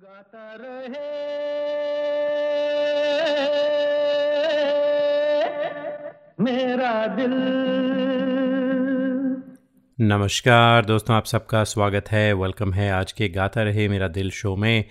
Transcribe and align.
गाता 0.00 0.54
रहे। 0.60 1.08
मेरा 6.40 6.92
दिल। 7.16 7.32
नमस्कार 9.98 10.84
दोस्तों, 10.84 11.16
आप 11.16 11.24
सबका 11.24 11.62
स्वागत 11.64 12.08
है 12.10 12.32
वेलकम 12.34 12.72
है 12.72 12.90
आज 12.90 13.12
के 13.12 13.28
गाता 13.28 13.62
रहे 13.62 13.88
मेरा 13.88 14.08
दिल 14.08 14.30
शो 14.30 14.54
में। 14.56 14.84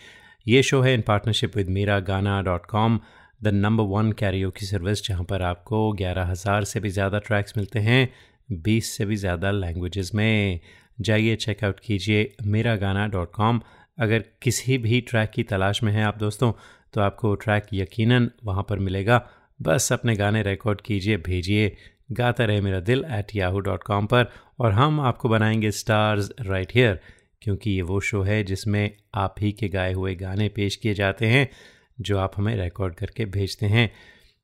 ये 0.45 0.61
शो 0.63 0.81
है 0.81 0.93
इन 0.93 1.02
partnership 1.02 1.55
with 1.55 1.70
Meera 1.70 2.00
Gaana 2.10 2.41
dot 2.41 2.66
com 2.66 3.00
the 3.44 3.48
number 3.55 3.84
one 3.96 4.12
Cairo 4.12 4.50
की 4.52 4.66
सर्विस 4.66 5.07
जहाँ 5.07 5.23
पर 5.23 5.41
आपको 5.44 5.91
ग्यारह 5.94 6.30
हज़ार 6.32 6.64
से 6.64 6.80
भी 6.80 6.89
ज़्यादा 6.89 7.20
ट्रैक्स 7.20 7.57
मिलते 7.57 7.80
हैं, 7.80 8.10
बीस 8.50 8.91
से 8.98 9.05
भी 9.05 9.16
ज़्यादा 9.16 9.52
लैंग्वेजेस 9.54 10.12
में। 10.16 10.60
जाइए 11.02 11.36
चेकआउट 11.38 11.80
कीजिए 11.80 12.32
मेरा 12.46 12.76
गाना 12.76 13.07
डॉट 13.07 13.32
कॉम 13.34 13.62
अगर 14.00 14.23
किसी 14.41 14.77
भी 14.77 15.02
ट्रैक 15.02 15.29
की 15.29 15.43
तलाश 15.43 15.84
में 15.84 15.91
हैं 15.93 16.04
आप 16.05 16.18
दोस्तों 16.18 16.52
तो 16.93 17.02
आपको 17.02 17.34
ट्रैक 17.35 17.67
यकीनन 17.73 18.30
वहाँ 18.45 18.66
पर 18.70 18.80
मिलेगा। 18.80 19.27
बस 19.62 19.91
अपने 19.94 20.16
गाने 20.16 20.41
रिकॉर्ड 20.44 20.81
कीजिए, 20.81 21.17
भेजिए, 21.17 21.75
गाता 22.12 22.45
रहे 22.45 22.62
मेरा 22.62 22.80
दिल 22.80 23.05
एट 23.12 23.35
याहू 23.35 23.59
डॉट 23.59 23.84
कॉम 23.84 24.05
पर 24.05 24.31
और 24.59 24.72
हम 24.72 24.99
आपको 24.99 25.30
बनाएँगे 25.30 25.72
स्टार्स 25.72 26.31
राइट 26.41 26.75
हियर 26.75 26.99
क्योंकि 27.41 27.72
ये 27.72 27.81
वो 27.81 27.99
शो 27.99 28.22
है 28.22 28.44
जिसमें 28.44 28.98
आप 29.16 29.35
ही 29.41 29.52
के 29.52 29.67
गाए 29.70 29.94
हुए 29.94 30.16
गाने 30.16 30.47
पेश 30.50 30.75
किए 30.75 30.94
जाते 30.94 31.25
हैं, 31.25 31.50
जो 32.02 32.17
आप 32.17 32.31
हमें 32.38 32.55
रिकॉर्ड 32.55 32.95
करके 32.95 33.25
भेजते 33.25 33.66
हैं। 33.66 33.91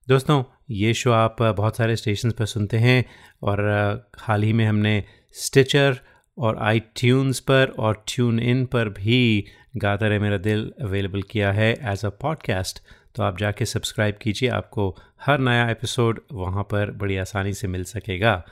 दोस्तों, 0.07 0.43
ये 0.71 0.93
शो 0.93 1.11
आप 1.11 1.41
बहुत 1.41 1.77
सारे 1.77 1.95
स्टेशन 1.95 2.31
पर 2.31 2.45
सुनते 2.45 2.77
हैं 2.77 3.03
और 3.43 4.09
हाल 4.19 4.43
ही 4.43 4.53
में 4.53 4.65
हमने 4.65 5.03
स्टिचर 5.33 5.99
और 6.37 6.57
आई 6.57 6.79
ट्यून्स 6.95 7.39
पर 7.39 7.73
और 7.79 8.03
ट्यून 8.07 8.39
इन 8.39 8.65
पर 8.65 8.89
भी 8.89 9.45
गाता 9.77 10.07
रहे 10.07 10.19
मेरा 10.19 10.37
दिल 10.37 10.71
अवेलेबल 10.81 11.21
किया 11.21 11.51
है 11.51 11.71
एज 11.83 12.05
अ 12.05 12.09
पॉडकास्ट 12.21 12.81
तो 13.15 13.23
आप 13.23 13.37
जाके 13.37 13.65
सब्सक्राइब 13.65 14.15
कीजिए, 14.21 14.49
आपको 14.49 14.95
हर 15.25 15.39
नया 15.39 15.69
एपिसोड 15.69 16.19
वहाँ 16.31 16.63
पर 16.63 16.91
बड़ी 16.91 17.17
आसानी 17.17 17.53
से 17.53 17.67
मिल 17.67 17.83
सकेगा। 17.83 18.43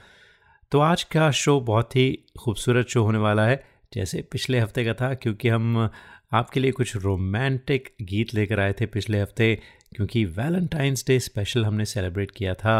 तो 0.71 0.79
आज 0.79 1.03
का 1.03 1.29
शो 1.31 1.59
बहुत 1.61 1.95
ही 1.95 2.07
खूबसूरत 2.39 2.87
शो 2.87 3.03
होने 3.03 3.17
वाला 3.17 3.45
है। 3.45 3.63
जैसे 3.93 4.21
पिछले 4.21 4.59
हफ़्ते 4.59 4.85
का 4.85 4.93
था, 4.93 5.13
क्योंकि 5.13 5.49
हम 5.49 5.89
आपके 6.33 6.59
लिए 6.59 6.71
कुछ 6.71 6.95
रोमांटिक 6.95 7.93
गीत 8.01 8.33
लेकर 8.35 8.59
आए 8.59 8.73
थे 8.73 8.85
पिछले 8.85 9.21
हफ़्ते, 9.21 9.55
क्योंकि 9.95 10.23
वैलेंटाइंस 10.25 11.05
डे 11.07 11.19
स्पेशल 11.19 11.65
हमने 11.65 11.85
सेलिब्रेट 11.85 12.31
किया 12.31 12.53
था 12.53 12.77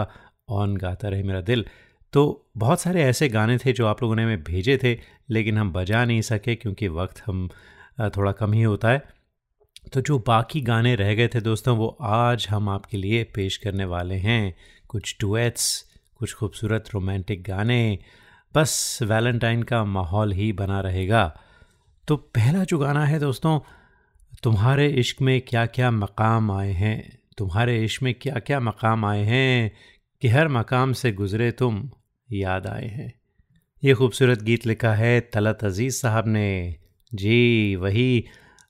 ऑन 0.50 0.78
गाता 0.78 1.10
रहे 1.10 1.24
मेरा 1.24 1.42
दिल। 1.42 1.66
तो 2.14 2.46
बहुत 2.58 2.82
सारे 2.82 3.04
ऐसे 3.04 3.30
गाने 3.30 3.58
थे 3.58 3.74
जो 3.74 3.88
आप 3.88 4.04
लोगों 4.04 4.16
ने 4.16 4.24
हमें 4.24 4.44
भेजे 4.44 4.78
थे, 4.84 5.00
लेकिन 5.30 5.58
हम 5.58 5.72
बजा 5.72 6.06
नहीं 6.06 6.22
सके 6.22 6.56
क्योंकि 6.56 6.88
वक्त 6.88 7.24
हम 7.26 7.50
थोड़ा 8.02 8.32
कम 8.32 8.54
ही 8.54 8.62
होता 8.62 8.90
है। 8.90 9.04
तो 9.94 10.02
जो 10.02 10.20
बाकी 10.20 10.62
गाने 10.62 10.96
रह 10.96 11.14
गए 11.14 11.28
थे 11.28 11.42
दोस्तों, 11.42 11.78
वो 11.78 11.98
आज 12.02 12.48
हम 12.50 12.70
आपके 12.70 12.98
लिए 12.98 13.24
पेश 13.24 13.58
करने 13.58 13.86
वाले 13.86 14.16
हैं। 14.16 14.56
कुछ 14.88 15.16
डुएट्स, 15.22 15.86
कुछ 16.16 16.34
खूबसूरत 16.34 16.86
रोमांटिक 16.94 17.44
गाने, 17.44 18.00
बस 18.56 19.00
वैलेंटाइन 19.02 19.64
का 19.64 19.84
माहौल 19.84 20.32
ही 20.32 20.54
बना 20.54 20.80
रहेगा। 20.82 21.40
तो 22.08 22.16
पहला 22.16 22.64
जो 22.64 22.78
गाना 22.78 23.06
है 23.06 23.20
दोस्तों, 23.20 23.60
तुम्हारे 24.44 24.88
इश्क 24.88 25.22
में 25.22 25.42
क्या 25.42 25.66
क्या 25.66 25.92
मकाम 25.92 26.52
आए 26.52 26.72
हैं? 26.72 27.20
तुम्हारे 27.38 27.84
इश्क 27.84 28.04
में 28.04 28.14
क्या 28.14 28.36
क्या 28.36 28.60
मकाम 28.60 29.06
आए 29.06 29.24
हैं? 29.24 29.72
कि 30.22 30.28
हर 30.28 30.48
मकाम 30.48 30.94
से 30.94 31.12
गुज़रे 31.12 31.52
तुम 31.52 31.90
याद 32.34 32.68
आए 32.68 32.88
हैं। 32.88 33.14
ये 33.84 33.94
खूबसूरत 33.94 34.42
गीत 34.42 34.66
लिखा 34.68 34.94
है 34.94 35.20
तलत 35.34 35.64
अज़ीज़ 35.64 35.96
साहब 35.96 36.28
ने। 36.28 36.76
जी, 37.12 37.76
वही 37.76 38.26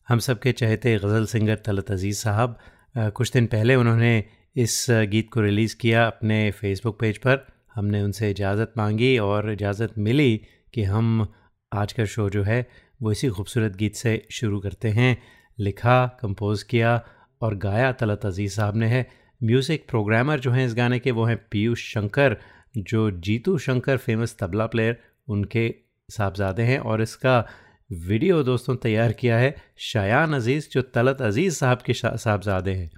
हम 0.07 0.19
सब 0.19 0.39
के 0.39 0.51
चहते 0.51 0.95
गज़ल 0.97 1.25
सिंगर 1.25 1.55
तलत 1.55 1.91
अज़ीज़ 1.91 2.17
साहब। 2.17 2.57
कुछ 2.97 3.31
दिन 3.31 3.45
पहले 3.45 3.75
उन्होंने 3.75 4.23
इस 4.55 4.85
गीत 5.09 5.29
को 5.33 5.41
रिलीज़ 5.41 5.75
किया 5.75 6.05
अपने 6.07 6.39
फेसबुक 6.51 6.99
पेज 6.99 7.17
पर। 7.17 7.45
हमने 7.75 8.01
उनसे 8.03 8.29
इजाज़त 8.31 8.73
मांगी 8.77 9.17
और 9.17 9.51
इजाज़त 9.51 9.93
मिली 9.97 10.41
कि 10.73 10.83
हम 10.83 11.27
आज 11.71 11.93
का 11.93 12.05
शो 12.05 12.29
जो 12.29 12.43
है 12.43 12.65
वो 13.01 13.11
इसी 13.11 13.29
खूबसूरत 13.29 13.75
गीत 13.75 13.95
से 13.95 14.11
शुरू 14.31 14.59
करते 14.59 14.89
हैं। 14.89 15.17
लिखा, 15.59 16.05
कंपोज़ 16.21 16.65
किया 16.65 17.01
और 17.41 17.55
गाया 17.57 17.91
तलत 17.91 18.25
अज़ीज़ 18.25 18.53
साहब 18.53 18.75
ने 18.75 18.87
है। 18.87 19.07
म्यूज़िक 19.41 19.85
प्रोग्रामर 19.89 20.39
जो 20.39 20.51
हैं 20.51 20.65
इस 20.65 20.73
गाने 20.73 20.99
के 20.99 21.11
वो 21.11 21.25
हैं 21.25 21.37
पीयूष 21.51 21.83
शंकर। 21.93 22.37
जो 22.77 23.11
जीतू 23.11 23.57
शंकर 23.57 23.97
फ़ेमस 23.97 24.35
तबला 24.39 24.65
प्लेयर 24.65 24.97
उनके 25.27 25.73
साहबजादे 26.09 26.63
हैं 26.63 26.79
और 26.79 27.01
इसका 27.01 27.47
वीडियो 27.91 28.43
दोस्तों 28.43 28.75
तैयार 28.75 29.11
किया 29.11 29.37
है 29.37 29.55
शायान 29.77 30.33
अज़ीज़, 30.33 30.69
जो 30.71 30.81
तलत 30.81 31.21
अज़ीज़ 31.21 31.55
साहब 31.55 31.81
के 31.85 31.93
साहबजादे 31.93 32.71
हैं। 32.71 32.91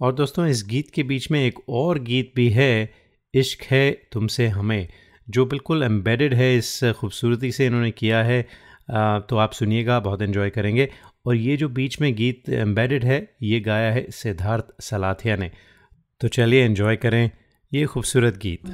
और 0.00 0.14
दोस्तों, 0.14 0.46
इस 0.46 0.64
गीत 0.68 0.90
के 0.90 1.02
बीच 1.02 1.30
में 1.30 1.44
एक 1.46 1.58
और 1.68 1.98
गीत 1.98 2.32
भी 2.36 2.48
है, 2.50 2.92
इश्क 3.34 3.62
है 3.62 3.90
तुमसे 4.12 4.46
हमें, 4.48 4.88
जो 5.30 5.46
बिल्कुल 5.46 5.82
एम्बेडेड 5.82 6.34
है, 6.34 6.56
इस 6.56 6.84
खूबसूरती 6.84 7.52
से 7.52 7.66
इन्होंने 7.66 7.90
किया 7.90 8.22
है। 8.22 8.42
तो 8.90 9.36
आप 9.36 9.52
सुनिएगा, 9.52 10.00
बहुत 10.00 10.22
इन्जॉय 10.22 10.50
करेंगे। 10.50 10.88
और 11.26 11.36
ये 11.36 11.56
जो 11.56 11.68
बीच 11.68 12.00
में 12.00 12.14
गीत 12.14 12.48
एम्बेडेड 12.48 13.04
है, 13.04 13.36
ये 13.42 13.60
गाया 13.60 13.92
है 13.92 14.06
सिद्धार्थ 14.10 14.82
सलाथिया 14.82 15.36
ने। 15.36 15.50
तो 16.20 16.28
चलिए 16.28 16.64
इन्जॉय 16.64 16.96
करें। 16.96 17.30
ये 17.74 17.84
खूबसूरत 17.86 18.36
गीत। 18.36 18.66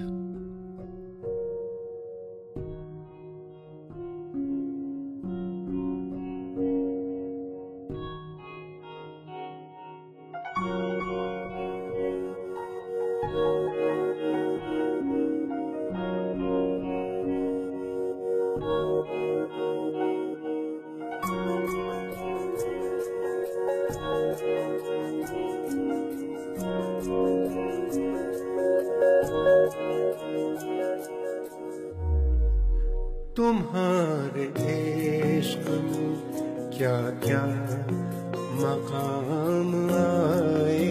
मकाम 38.88 39.90
आए 39.90 40.86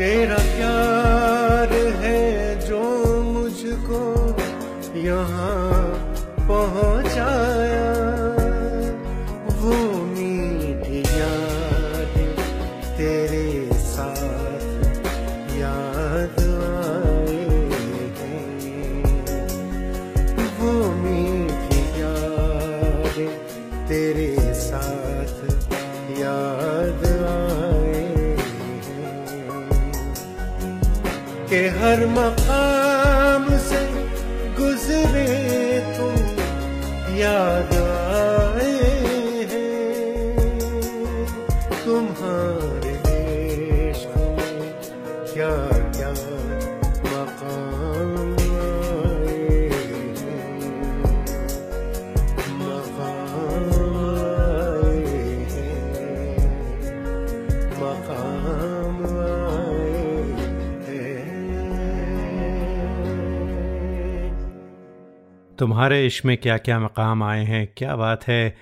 तेरा 0.00 0.36
प्यार 0.36 1.72
है 2.02 2.20
जो 2.68 2.80
मुझको 3.24 4.00
यहाँ 4.98 5.60
पहुँचाया। 6.48 7.89
के 31.98 32.39
तुम्हारे 65.60 66.06
इश्क 66.06 66.24
में 66.24 66.36
क्या 66.36 66.56
क्या 66.58 66.78
मकाम 66.80 67.22
आए 67.22 67.44
हैं? 67.44 67.66
क्या 67.76 67.96
बात 67.96 68.26
है? 68.28 68.56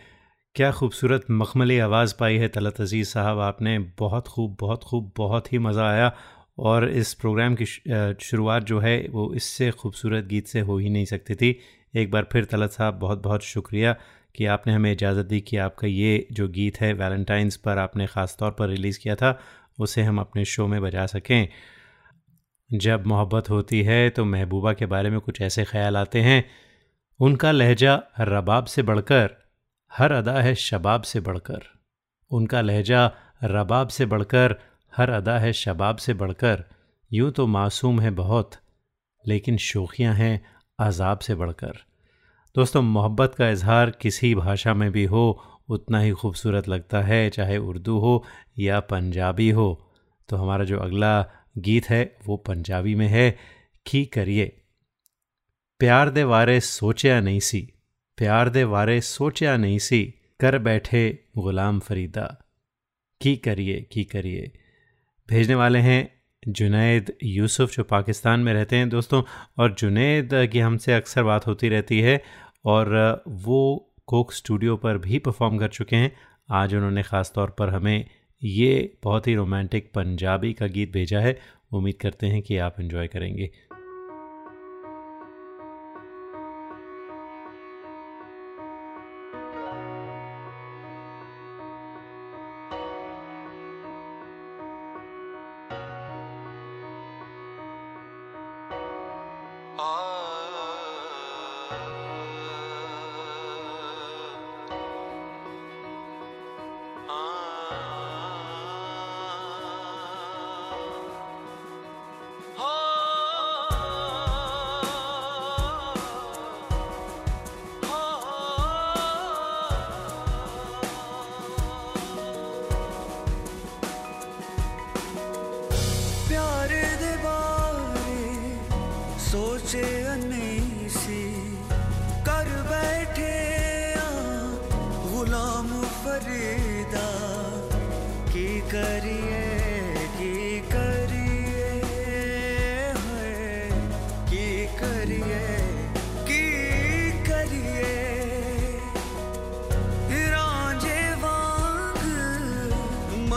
क्या 0.54 0.70
खूबसूरत 0.72 1.26
मखमली 1.30 1.78
आवाज़ 1.78 2.14
पाई 2.20 2.36
है? 2.36 2.48
तलत 2.48 2.80
अज़ीज़ 2.80 3.08
साहब, 3.08 3.38
आपने 3.38 3.78
बहुत 3.98 4.28
खूब 4.28 4.56
बहुत 4.60 4.84
खूब, 4.84 5.12
बहुत 5.16 5.52
ही 5.52 5.58
मज़ा 5.58 5.88
आया 5.90 6.12
और 6.58 6.88
इस 6.90 7.14
प्रोग्राम 7.14 7.56
की 7.62 7.66
शुरुआत 8.20 8.64
जो 8.64 8.80
है, 8.80 8.96
वो 9.10 9.34
इससे 9.34 9.70
खूबसूरत 9.70 10.24
गीत 10.24 10.46
से 10.46 10.60
हो 10.60 10.78
ही 10.78 10.90
नहीं 10.90 11.04
सकती 11.04 11.34
थी। 11.34 11.58
एक 11.96 12.10
बार 12.10 12.28
फिर 12.32 12.44
तलत 12.44 12.70
साहब 12.70 12.94
बहुत 12.94 13.22
बहुत 13.22 13.44
शुक्रिया 13.44 13.96
कि 14.34 14.46
आपने 14.46 14.72
हमें 14.72 14.92
इजाज़त 14.92 15.26
दी 15.26 15.40
कि 15.40 15.56
आपका 15.56 15.88
ये 15.88 16.26
जो 16.32 16.48
गीत 16.48 16.80
है, 16.80 16.92
वैलेंटाइंस 16.92 17.56
पर 17.56 17.78
आपने 17.78 18.06
ख़ास 18.06 18.36
तौर 18.40 18.50
पर 18.50 18.68
रिलीज़ 18.68 18.98
किया 19.00 19.14
था, 19.14 19.38
उसे 19.78 20.02
हम 20.02 20.20
अपने 20.20 20.44
शो 20.44 20.66
में 20.66 20.80
बजा 20.82 21.06
सकें। 21.06 21.48
जब 22.70 23.06
मोहब्बत 23.06 23.50
होती 23.50 23.82
है 23.82 24.08
तो 24.10 24.24
महबूबा 24.24 24.72
के 24.72 24.86
बारे 24.86 25.10
में 25.10 25.20
कुछ 25.20 25.40
ऐसे 25.42 25.64
ख्याल 25.64 25.96
आते 25.96 26.20
हैं 26.20 26.44
उनका 27.20 27.50
लहजा 27.50 28.02
रबाब 28.20 28.64
से 28.64 28.82
बढ़कर, 28.82 29.30
हर 29.92 30.12
अदा 30.12 30.32
है 30.32 30.54
शबाब 30.54 31.02
से 31.02 31.20
बढ़कर। 31.20 31.62
उनका 32.30 32.60
लहजा 32.60 33.12
रबाब 33.44 33.88
से 33.88 34.06
बढ़कर, 34.06 34.56
हर 34.96 35.10
अदा 35.10 35.38
है 35.38 35.52
शबाब 35.52 35.96
से 35.96 36.14
बढ़कर। 36.14 36.64
यूँ 37.12 37.30
तो 37.30 37.46
मासूम 37.46 38.00
है 38.00 38.10
बहुत, 38.10 38.50
लेकिन 39.26 39.56
शोखियाँ 39.56 40.14
हैं 40.14 40.46
अजाब 40.78 41.18
से 41.18 41.34
बढ़कर। 41.34 41.72
दोस्तों, 42.54 42.82
मोहब्बत 42.82 43.34
का 43.34 43.48
इजहार 43.48 43.90
किसी 43.90 44.34
भाषा 44.34 44.74
में 44.74 44.92
भी 44.92 45.04
हो, 45.04 45.42
उतना 45.68 46.00
ही 46.00 46.10
खूबसूरत 46.10 46.68
लगता 46.68 47.00
है, 47.00 47.30
चाहे 47.30 47.58
उर्दू 47.58 47.98
हो 47.98 48.24
या 48.58 48.80
पंजाबी 48.80 49.50
हो। 49.50 49.90
तो 50.28 50.36
हमारा 50.36 50.64
जो 50.64 50.78
अगला 50.78 51.26
गीत 51.58 51.90
है, 51.90 52.16
वो 52.26 52.36
पंजाबी 52.36 52.94
में 52.94 53.08
है। 53.08 53.38
की 53.86 54.04
करिए? 54.04 54.57
प्यार 55.80 56.10
दे 56.10 56.24
वारे 56.24 56.60
सोचा 56.60 57.20
नहीं 57.20 57.40
सी, 57.40 57.72
प्यार 58.16 58.48
दे 58.48 58.64
वारे 58.64 59.00
सोचा 59.00 59.56
नहीं 59.56 59.78
सी, 59.78 60.14
कर 60.40 60.58
बैठे 60.58 61.18
गुलाम 61.38 61.78
फरीदा। 61.80 62.44
की 63.20 63.36
करिए 63.36 63.86
की 63.92 64.04
करिए। 64.04 64.50
भेजने 65.28 65.54
वाले 65.54 65.78
हैं 65.78 66.14
जुनैद 66.48 67.12
यूसुफ, 67.24 67.76
जो 67.76 67.84
पाकिस्तान 67.84 68.40
में 68.40 68.52
रहते 68.52 68.76
हैं 68.76 68.88
दोस्तों, 68.88 69.22
और 69.58 69.74
जुनैद 69.74 70.30
की 70.52 70.58
हमसे 70.58 70.92
अक्सर 70.92 71.22
बात 71.22 71.46
होती 71.46 71.68
रहती 71.68 72.00
है, 72.00 72.22
और 72.64 73.22
वो 73.28 73.92
कोक 74.06 74.32
स्टूडियो 74.32 74.76
पर 74.76 74.98
भी 74.98 75.18
परफॉर्म 75.18 75.58
कर 75.58 75.68
चुके 75.68 75.96
हैं। 75.96 76.12
आज 76.50 76.74
उन्होंने 76.74 77.02
ख़ास 77.02 77.32
तौर 77.34 77.50
पर 77.50 77.68
हमें 77.68 78.04
ये 78.42 78.96
बहुत 79.02 79.26
ही 79.26 79.34
रोमांटिक 79.34 79.92
पंजाबी 79.94 80.52
का 80.52 80.66
गीत 80.66 80.92
भेजा 80.92 81.20
है। 81.20 81.38
उम्मीद 81.72 81.94
करते 81.94 82.26
हैं 82.26 82.42
कि 82.42 82.56
आप 82.56 82.80
इन्जॉय 82.80 83.06
करेंगे। 83.06 83.50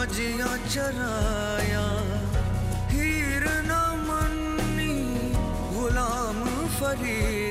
मजिया 0.01 0.51
चराया 0.65 1.84
हीर 2.91 3.43
न 3.70 3.72
मन्नी 4.08 4.93
गुलाम 5.77 6.41
Farida. 6.77 7.50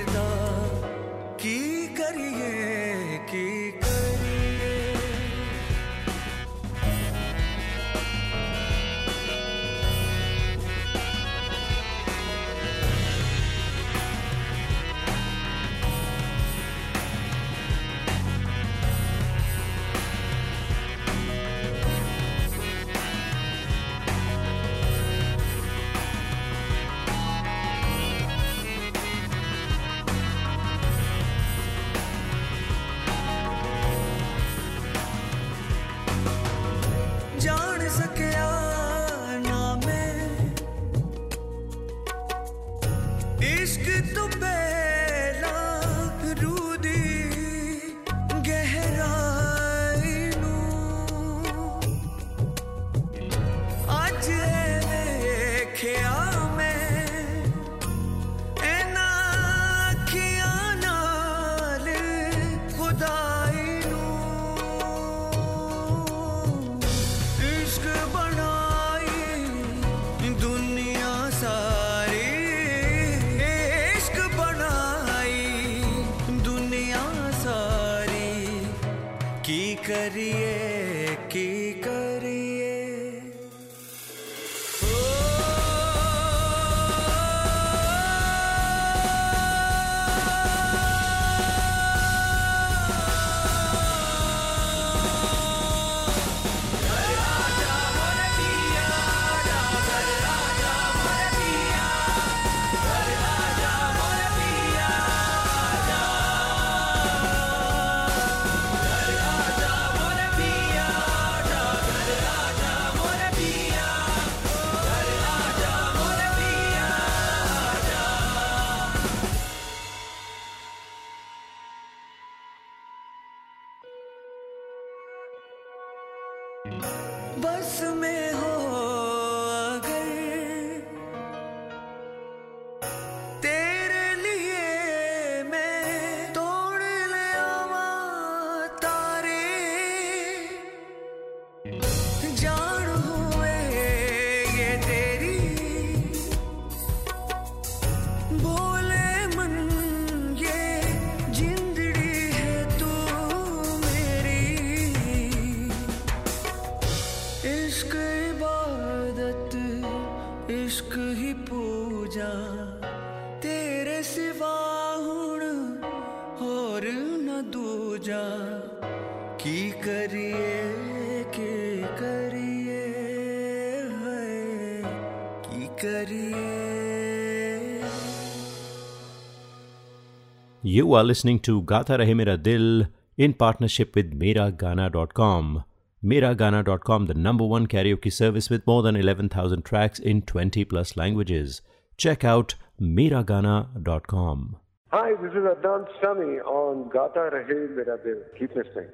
You 180.71 180.95
are 180.95 181.03
listening 181.03 181.41
to 181.47 181.63
Gata 181.63 181.95
Rahe 181.99 182.15
Mera 182.15 182.37
Dil 182.37 182.87
in 183.17 183.33
partnership 183.35 183.97
with 183.97 184.13
Miragana.com. 184.17 185.65
Miragana.com, 186.05 187.07
the 187.07 187.15
number 187.15 187.45
one 187.45 187.67
karaoke 187.67 188.13
service 188.13 188.49
with 188.49 188.65
more 188.69 188.81
than 188.85 188.95
11,000 188.95 189.65
tracks 189.65 189.99
in 189.99 190.23
20 190.23 190.65
plus 190.67 190.97
languages. 190.97 191.61
Check 191.97 192.23
out 192.23 192.55
Miragana.com. 192.81 194.59
Hi, 194.93 195.11
this 195.21 195.33
is 195.33 195.49
Adnan 195.55 195.89
Sami 196.01 196.39
on 196.59 196.89
Gata 196.89 197.31
Rahe 197.33 197.75
Mera 197.75 197.99
Dil. 198.05 198.23
Keep 198.39 198.55
listening. 198.55 198.91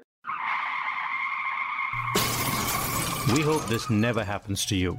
We 3.35 3.42
hope 3.42 3.66
this 3.66 3.90
never 3.90 4.25
happens 4.25 4.64
to 4.64 4.76
you. 4.76 4.99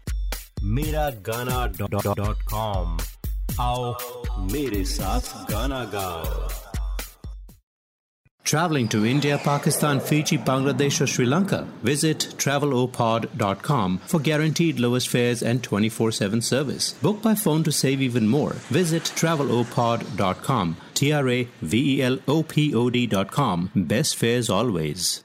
Miragana.com. 0.78 2.96
आओ 3.60 3.92
मेरे 4.52 4.84
साथ 4.84 5.50
गाना 5.50 5.84
गाओ 5.94 6.48
Traveling 8.50 8.86
to 8.94 8.98
India, 9.04 9.36
Pakistan, 9.44 9.98
Fiji, 10.08 10.36
Bangladesh, 10.38 11.00
or 11.00 11.06
Sri 11.12 11.24
Lanka? 11.26 11.66
Visit 11.82 12.26
travelopod.com 12.42 13.98
for 14.12 14.20
guaranteed 14.20 14.78
lowest 14.78 15.08
fares 15.08 15.42
and 15.42 15.64
24 15.64 16.12
7 16.12 16.40
service. 16.40 16.92
Book 17.02 17.20
by 17.22 17.34
phone 17.34 17.64
to 17.64 17.72
save 17.72 18.00
even 18.00 18.28
more. 18.28 18.52
Visit 18.76 19.02
travelopod.com. 19.22 20.76
T 20.94 21.10
R 21.12 21.28
A 21.28 21.48
V 21.60 21.96
E 21.96 22.02
L 22.02 22.20
O 22.28 22.44
P 22.44 22.72
O 22.72 22.88
D.com. 22.88 23.70
Best 23.74 24.14
fares 24.14 24.48
always. 24.48 25.24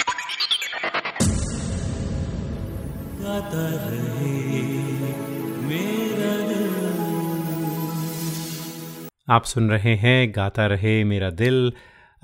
गाता 3.21 3.69
रहे 3.69 4.51
मेरा 5.61 6.47
दिल। 6.47 6.69
आप 9.29 9.43
सुन 9.43 9.69
रहे 9.69 9.95
हैं 9.95 10.31
गाता 10.35 10.67
रहे 10.67 11.03
मेरा 11.03 11.29
दिल। 11.29 11.73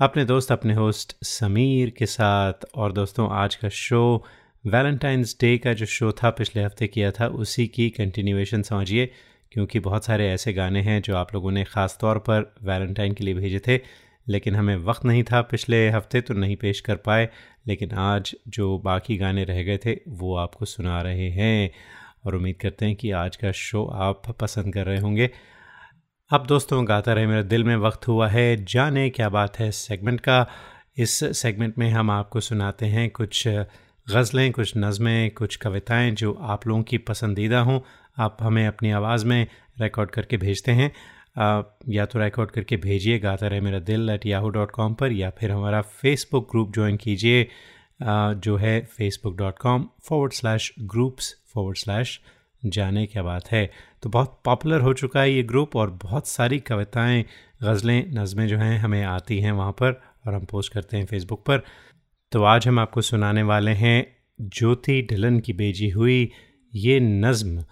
अपने 0.00 0.24
दोस्त, 0.24 0.52
अपने 0.52 0.74
होस्ट 0.74 1.24
समीर 1.24 1.90
के 1.90 2.06
साथ। 2.06 2.52
और 2.74 2.92
दोस्तों, 2.92 3.30
आज 3.30 3.54
का 3.54 3.68
शो 3.68 4.24
वैलेंटाइंस 4.66 5.36
डे 5.40 5.58
का 5.58 5.72
जो 5.72 5.86
शो 5.86 6.12
था, 6.12 6.30
पिछले 6.30 6.62
हफ़्ते 6.62 6.86
किया 6.86 7.10
था, 7.10 7.26
उसी 7.26 7.66
की 7.66 7.90
कंटिन्यूएशन 7.90 8.62
समझिए। 8.62 9.12
क्योंकि 9.52 9.80
बहुत 9.80 10.04
सारे 10.04 10.28
ऐसे 10.28 10.52
गाने 10.52 10.80
हैं 10.80 11.02
जो 11.02 11.16
आप 11.16 11.34
लोगों 11.34 11.50
ने 11.50 11.64
ख़ास 11.64 11.98
तौर 12.00 12.18
पर 12.18 12.54
वैलेंटाइन 12.62 13.12
के 13.12 13.24
लिए 13.24 13.34
भेजे 13.34 13.58
थे। 13.58 14.07
लेकिन 14.28 14.56
हमें 14.56 14.76
वक्त 14.76 15.04
नहीं 15.04 15.22
था 15.22 15.42
पिछले 15.42 15.90
हफ़्ते 15.90 16.20
तो 16.20 16.34
नहीं 16.34 16.56
पेश 16.56 16.80
कर 16.80 16.96
पाए, 16.96 17.28
लेकिन 17.66 17.92
आज 17.92 18.34
जो 18.48 18.78
बाकी 18.78 19.16
गाने 19.16 19.44
रह 19.44 19.62
गए 19.62 19.78
थे, 19.78 19.94
वो 20.08 20.36
आपको 20.36 20.64
सुना 20.64 21.02
रहे 21.02 21.30
हैं। 21.30 21.70
और 22.26 22.34
उम्मीद 22.34 22.56
करते 22.56 22.86
हैं 22.86 22.96
कि 22.96 23.10
आज 23.10 23.36
का 23.36 23.52
शो 23.52 23.84
आप 23.84 24.22
पसंद 24.40 24.74
कर 24.74 24.86
रहे 24.86 24.98
होंगे। 24.98 25.30
अब 26.30 26.46
दोस्तों, 26.46 26.88
गाता 26.88 27.12
रहे 27.12 27.26
मेरे 27.26 27.42
दिल 27.42 27.64
में 27.64 27.76
वक्त 27.76 28.08
हुआ 28.08 28.28
है, 28.28 28.64
जाने 28.64 29.10
क्या 29.10 29.28
बात 29.28 29.58
है 29.58 29.70
सेगमेंट 29.70 30.20
का। 30.20 30.46
इस 30.96 31.38
सेगमेंट 31.38 31.78
में 31.78 31.90
हम 31.90 32.10
आपको 32.10 32.40
सुनाते 32.40 32.86
हैं 32.86 33.10
कुछ 33.10 33.48
गज़लें, 34.08 34.52
कुछ 34.52 34.72
नज़में, 34.76 35.30
कुछ 35.30 35.56
कविताएँ 35.56 36.10
जो 36.10 36.32
आप 36.32 36.66
लोगों 36.66 36.82
की 36.82 36.98
पसंदीदा 36.98 37.60
हों। 37.60 37.80
आप 38.18 38.36
हमें 38.40 38.66
अपनी 38.66 38.90
आवाज़ 38.90 39.26
में 39.26 39.46
रिकॉर्ड 39.80 40.10
करके 40.10 40.36
भेजते 40.36 40.72
हैं। 40.72 40.92
या 41.38 42.04
तो 42.06 42.18
रिकॉर्ड 42.18 42.50
करके 42.50 42.76
भेजिए 42.78 43.18
गाता 43.18 43.46
रहे 43.46 43.60
मेरा 43.60 43.78
दिल 43.80 44.10
एट 44.10 44.26
याहू 44.26 44.48
डॉट 44.50 44.70
कॉम 44.70 44.94
पर, 44.94 45.12
या 45.12 45.30
फिर 45.30 45.50
हमारा 45.50 45.80
फेसबुक 45.82 46.48
ग्रुप 46.50 46.72
ज्वाइन 46.74 46.96
कीजिए 46.96 47.46
जो 48.02 48.56
है 48.56 48.80
Facebook 48.86 49.36
dot 49.36 49.58
com 49.58 49.88
forward 50.08 50.32
slash 50.32 50.72
groups 50.80 51.34
forward 51.54 51.76
slash 51.76 52.20
जाने 52.62 53.04
क्या 53.06 53.22
बात 53.22 53.50
है। 53.52 53.70
तो 54.02 54.10
बहुत 54.10 54.40
पॉपुलर 54.44 54.80
हो 54.80 54.92
चुका 54.94 55.20
है 55.20 55.32
ये 55.32 55.42
ग्रुप 55.42 55.76
और 55.76 55.90
बहुत 56.02 56.28
सारी 56.28 56.58
कविताएँ, 56.60 57.24
गज़लें, 57.62 58.04
नज़में 58.12 58.46
जो 58.48 58.58
हैं 58.58 58.78
हमें 58.78 59.02
आती 59.04 59.38
हैं 59.40 59.52
वहाँ 59.52 59.72
पर 59.72 60.00
और 60.26 60.34
हम 60.34 60.44
पोस्ट 60.44 60.72
करते 60.72 60.96
हैं 60.96 61.06
फेसबुक 61.06 61.44
पर। 61.46 61.62
तो 62.32 62.42
आज 62.44 62.68
हम 62.68 62.78
आपको 62.78 63.00
सुनाने 63.02 63.42
वाले 63.42 63.70
हैं 63.72 64.06
ज्योति 64.38 65.00
ढिलन 65.10 65.38
की 65.40 65.52
बेजी 65.52 65.88
हुई 65.90 66.30
ये 66.72 66.98
नज़म। 67.00 67.62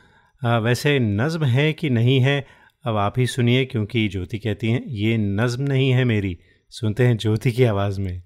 वैसे 0.62 0.98
नज़म 0.98 1.44
है 1.46 1.72
कि 1.72 1.90
नहीं 1.90 2.20
है? 2.20 2.44
अब 2.86 2.96
आप 2.96 3.14
ही 3.18 3.26
सुनिए, 3.26 3.64
क्योंकि 3.64 4.08
ज्योति 4.08 4.38
कहती 4.38 4.70
हैं, 4.70 4.84
ये 4.86 5.16
नज़म 5.18 5.62
नहीं 5.62 5.90
है 5.90 6.04
मेरी। 6.04 6.38
सुनते 6.70 7.06
हैं 7.06 7.16
ज्योति 7.16 7.52
की 7.52 7.64
आवाज़ 7.64 8.00
में। 8.00 8.22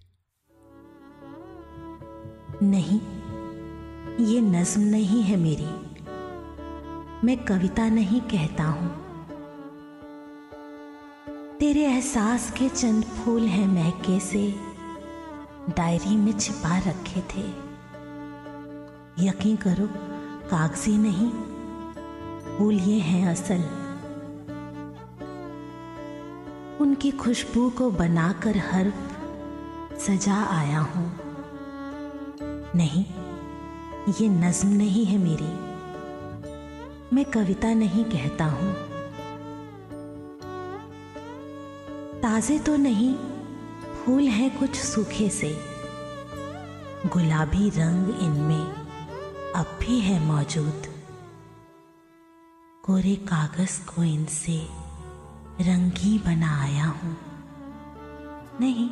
नहीं, 2.63 3.01
ये 4.27 4.41
नज़म 4.41 4.81
नहीं 4.81 5.23
है 5.23 5.37
मेरी। 5.37 5.71
मैं 7.27 7.37
कविता 7.45 7.89
नहीं 7.89 8.21
कहता 8.21 8.65
हूँ। 8.65 8.91
तेरे 11.59 11.81
एहसास 11.81 12.51
के 12.51 12.69
चंद 12.69 13.05
फूल 13.05 13.43
हैं 13.43 13.67
महके 13.67 14.21
से, 14.21 14.55
डायरी 15.77 16.17
में 16.17 16.39
छिपा 16.39 16.79
रखे 16.79 17.21
थे। 17.21 17.49
यकीन 19.27 19.57
करो, 19.57 19.87
कागज़ी 20.49 20.99
नहीं, 20.99 21.31
फूल 22.59 22.75
ये 22.75 23.01
हैं 23.01 23.29
असल। 23.29 23.80
उनकी 26.81 27.11
खुशबू 27.11 27.71
को 27.71 27.91
बनाकर 27.91 28.57
हर 28.57 28.93
सजा 29.99 30.45
आया 30.45 30.81
हूँ। 30.81 31.19
नहीं, 32.77 33.05
ये 34.21 34.29
नज्म 34.29 34.69
नहीं 34.69 35.05
है 35.05 35.19
मेरी। 35.19 35.71
मैं 37.15 37.25
कविता 37.25 37.75
नहीं 37.75 38.05
कहता 38.05 38.45
हूँ। 38.45 38.75
ताजे 42.21 42.59
तो 42.59 42.77
नहीं, 42.77 43.15
फूल 43.95 44.23
हैं 44.23 44.59
कुछ 44.59 44.75
सूखे 44.75 45.29
से। 45.29 45.65
गुलाबी 47.07 47.71
रंग 47.71 48.21
इनमें 48.21 48.73
अब 49.57 49.79
भी 49.81 50.01
है 50.01 50.27
मौजूद। 50.27 50.83
कोरे 52.85 53.17
कागज़ 53.17 53.95
को 53.95 54.03
इनसे 54.03 54.90
रंगी 55.61 56.19
बना 56.19 56.63
आया 56.63 56.85
हूँ। 56.85 57.17
नहीं, 58.61 58.91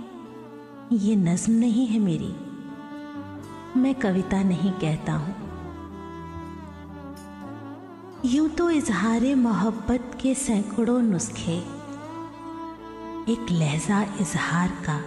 ये 0.92 1.16
नज्म 1.16 1.52
नहीं 1.52 1.87
है 1.87 1.98
मेरी। 1.98 2.35
मैं 3.81 3.94
कविता 3.94 4.42
नहीं 4.42 4.72
कहता 4.72 5.12
हूँ। 5.12 5.35
यूँ 8.24 8.48
तो 8.48 8.70
इजहार 8.70 9.35
मोहब्बत 9.37 10.18
के 10.22 10.35
सैकड़ों 10.35 11.00
नुस्खे, 11.02 11.57
एक 13.33 13.46
लहजा 13.50 14.02
इजहार 14.20 14.68
का 14.88 14.98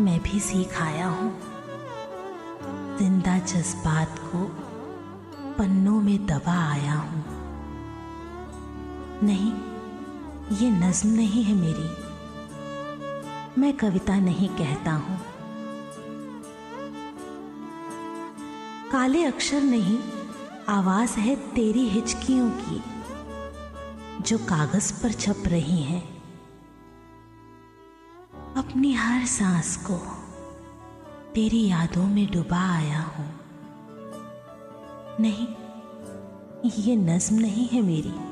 मैं 0.00 0.20
भी 0.20 0.40
सीख 0.40 0.80
आया 0.82 1.08
हूँ। 1.08 1.30
ज़िंदा 2.98 3.38
जज्बात 3.38 4.18
को 4.18 4.44
पन्नों 5.58 6.00
में 6.00 6.26
दबा 6.26 6.58
आया 6.70 6.94
हूँ। 6.94 7.24
नहीं 9.22 9.52
ये 10.52 10.70
नज्म 10.70 11.08
नहीं 11.08 11.44
है 11.44 11.54
मेरी। 11.54 12.12
मैं 13.60 13.76
कविता 13.76 14.20
नहीं 14.20 14.48
कहता 14.48 14.92
हूँ। 14.92 15.20
काले 18.90 19.24
अक्षर 19.24 19.62
नहीं, 19.62 19.98
आवाज़ 20.68 21.16
है 21.16 21.36
तेरी 21.36 21.88
हिचकियों 21.88 22.50
की, 22.50 22.82
जो 24.22 24.38
कागज़ 24.38 25.02
पर 25.02 25.12
छप 25.12 25.42
रही 25.46 25.82
हैं। 25.82 26.22
अपनी 28.56 28.92
हर 28.92 29.26
सांस 29.26 29.76
को 29.76 29.96
तेरी 31.34 31.66
यादों 31.68 32.06
में 32.06 32.30
डुबा 32.30 32.74
आया 32.74 33.00
हूँ। 33.00 33.40
नहीं, 35.20 35.48
ये 36.70 36.96
नज्म 36.96 37.36
नहीं 37.36 37.68
है 37.68 37.82
मेरी। 37.82 38.31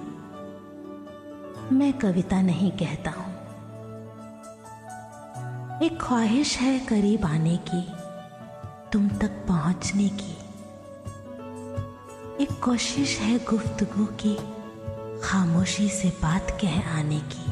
मैं 1.73 1.93
कविता 1.93 2.43
नहीं 2.43 2.71
कहता 2.71 3.11
हूँ। 3.11 3.35
एक 5.83 5.99
ख्वाहिश 6.01 6.57
है 6.59 6.79
करीब 6.79 7.25
आने 7.25 7.57
की, 7.57 7.83
तुम 8.93 9.09
तक 9.09 9.31
पहुँचने 9.49 10.09
की। 10.09 10.33
एक 12.43 12.61
कोशिश 12.65 13.19
है 13.19 13.39
गुफ्तगु 13.39 14.05
की, 14.05 14.37
खामोशी 15.21 15.89
से 15.89 16.09
बात 16.09 16.59
कह 16.61 16.99
आने 16.99 17.21
की। 17.21 17.47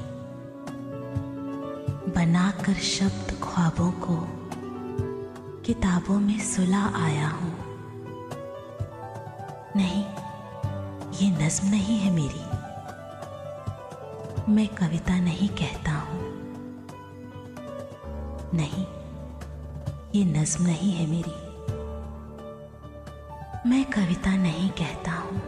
बनाकर 2.10 2.74
शब्द 2.74 3.40
ख्वाबों 3.42 3.90
को 3.90 4.16
किताबों 5.62 6.20
में 6.20 6.40
सुला 6.40 6.84
आया 7.04 7.28
हूँ। 7.28 7.54
नहीं, 9.76 10.04
ये 11.18 11.46
नज्म 11.46 11.68
नहीं 11.68 11.98
है 11.98 12.12
मेरी। 12.12 12.47
मैं 14.48 14.66
कविता 14.68 15.20
नहीं 15.20 15.48
कहता 15.48 15.92
हूँ। 15.92 16.20
नहीं, 18.54 18.84
ये 20.14 20.24
नज्म 20.24 20.64
नहीं 20.64 20.92
है 20.92 21.06
मेरी। 21.06 21.48
मैं 23.68 23.84
कविता 23.84 24.36
नहीं 24.36 24.70
कहता 24.70 25.12
हूँ। 25.12 25.40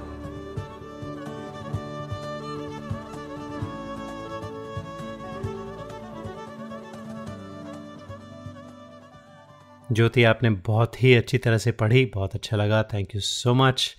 ज्योति, 9.93 10.25
आपने 10.25 10.51
बहुत 10.51 11.03
ही 11.03 11.15
अच्छी 11.15 11.39
तरह 11.39 11.59
से 11.59 11.73
पढ़ी, 11.73 12.05
बहुत 12.07 12.35
अच्छा 12.35 12.57
लगा। 12.57 12.83
थैंक 12.83 13.15
यू 13.15 13.21
सो 13.21 13.55
मच 13.55 13.97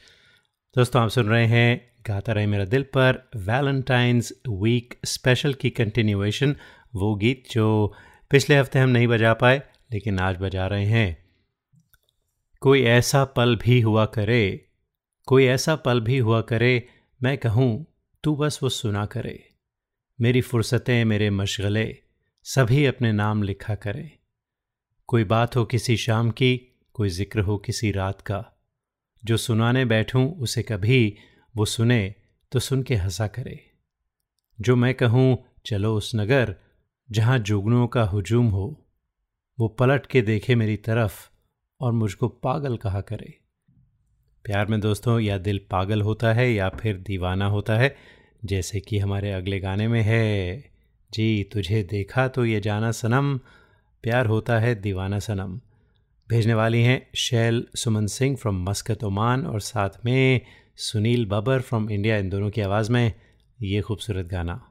दोस्तों, 0.76 1.02
आप 1.02 1.10
सुन 1.10 1.26
रहे 1.26 1.46
हैं 1.46 1.91
गाता 2.08 2.34
रहे 2.34 2.46
मेरा 2.46 2.66
दिल 2.66 2.84
पर 2.84 3.30
वैलेंटाइंस 3.36 4.34
वीक 4.50 5.00
स्पेशल 5.06 5.54
की 5.54 5.70
कंटिन्यूएशन 5.70 6.56
वो 6.96 7.16
गीत 7.16 7.44
जो 7.52 7.94
पिछले 8.32 8.58
हफ़्ते 8.58 8.80
हम 8.80 8.90
नहीं 8.90 9.08
बजा 9.08 9.34
पाए, 9.34 9.62
लेकिन 9.92 10.20
आज 10.20 10.38
बजा 10.38 10.68
रहे 10.68 10.86
हैं। 10.86 11.18
कोई 12.62 12.84
ऐसा 12.84 13.26
पल 13.26 13.56
भी 13.56 13.82
हुआ 13.82 14.06
करे, 14.06 14.70
कोई 15.28 15.46
ऐसा 15.46 15.76
पल 15.76 16.02
भी 16.02 16.18
हुआ 16.18 16.42
करे, 16.42 16.88
मैं 17.24 17.38
कहूँ, 17.38 17.86
तू 18.24 18.36
बस 18.36 18.60
वो 18.64 18.70
सुना 18.70 19.06
करे। 19.06 19.50
मेरी 20.20 20.42
फुर्सतें, 20.42 21.06
मेरे 21.06 21.30
मशगले, 21.30 21.98
सभी 22.46 22.86
अपने 22.86 23.12
नाम 23.12 23.44
लिखा 23.44 23.76
करे। 23.76 24.12
कोई 25.08 25.24
बात 25.24 25.56
हो 25.56 25.66
किसी 25.66 25.98
शाम 25.98 26.32
की, 26.32 26.56
कोई 26.94 27.10
ज़िक्र 27.10 27.40
हो 27.40 27.58
किसी 27.58 27.92
रात 27.92 28.22
का। 28.22 28.58
जो 29.26 29.38
सुनाने 29.38 29.86
बैठूं, 29.86 30.32
उसे 30.32 30.64
कभी 30.64 31.18
वो 31.56 31.66
सुने 31.66 32.16
तो 32.52 32.60
सुन 32.60 32.84
के 32.84 32.96
हंसा 32.96 33.28
करे। 33.28 33.60
जो 34.62 34.76
मैं 34.76 34.94
कहूँ, 34.94 35.38
चलो 35.66 35.96
उस 35.96 36.12
नगर, 36.16 36.56
जहाँ 37.12 37.40
जुगनों 37.40 37.88
का 37.88 38.04
हुजूम 38.04 38.48
हो। 38.48 38.86
वो 39.60 39.68
पलट 39.68 40.06
के 40.06 40.22
देखे 40.22 40.56
मेरी 40.56 40.78
तरफ़ 40.78 41.30
और 41.80 41.92
मुझको 41.92 42.28
पागल 42.28 42.78
कहा 42.78 43.02
करे। 43.02 43.38
प्यार 44.44 44.66
में 44.66 44.80
दोस्तों, 44.80 45.20
या 45.20 45.38
दिल 45.38 45.62
पागल 45.72 46.02
होता 46.02 46.34
है, 46.34 46.54
या 46.54 46.70
फिर 46.70 46.98
दीवाना 46.98 47.46
होता 47.46 47.78
है, 47.78 47.96
जैसे 48.46 48.80
कि 48.80 49.00
हमारे 49.00 49.32
अगले 49.32 49.60
गाने 49.60 49.88
में 49.88 50.02
है, 50.02 50.64
जी, 51.14 51.50
तुझे 51.54 51.84
देखा 51.84 52.28
तो 52.28 52.46
ये 52.46 52.60
जाना 52.60 52.92
सनम, 52.92 53.38
प्यार 54.04 54.26
होता 54.26 54.60
है 54.60 54.76
दीवाना 54.76 55.20
सनम। 55.20 55.62
भेजने 56.30 56.54
वाली 56.54 56.84
हैं 56.84 57.10
Shail 57.16 57.68
Suman 57.76 58.08
Singh 58.08 58.36
from 58.36 58.70
Muscat 58.70 59.04
Oman 59.04 59.46
और 59.46 59.60
साथ 59.60 59.90
में 60.06 60.42
सुनील 60.82 61.26
बाबर 61.26 61.62
फ्रॉम 61.62 61.90
इंडिया 61.90 62.18
इन 62.18 62.30
दोनों 62.30 62.50
की 62.50 62.62
आवाज़ 62.62 62.92
में 62.92 63.14
ये 63.62 63.82
खूबसूरत 63.82 64.26
गाना। 64.26 64.71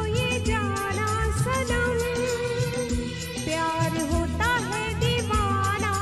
जाना 0.47 1.07
प्यार 3.45 3.95
होता 4.11 4.49
है 4.69 4.83
दीवाना 4.99 5.93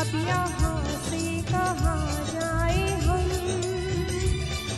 अब 0.00 0.14
यहाँ 0.28 0.78
से 1.08 1.22
कहाँ 1.50 1.98
जाए 2.32 2.86
हम? 3.04 3.28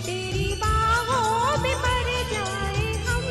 तेरी 0.06 0.48
बाहों 0.64 1.62
में 1.62 1.74
मर 1.84 2.10
जाए 2.32 2.86
हम। 3.06 3.24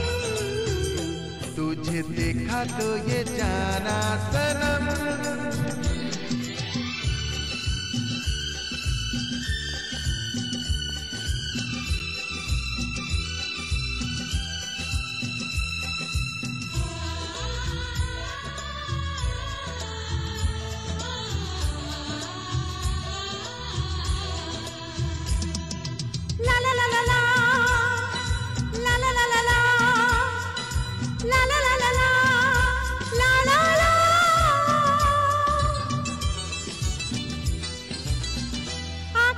तुझे 1.56 2.02
देखा 2.20 2.64
तो 2.78 2.88
ये 3.12 3.24
जाना 3.38 4.00
सनम। 4.32 4.86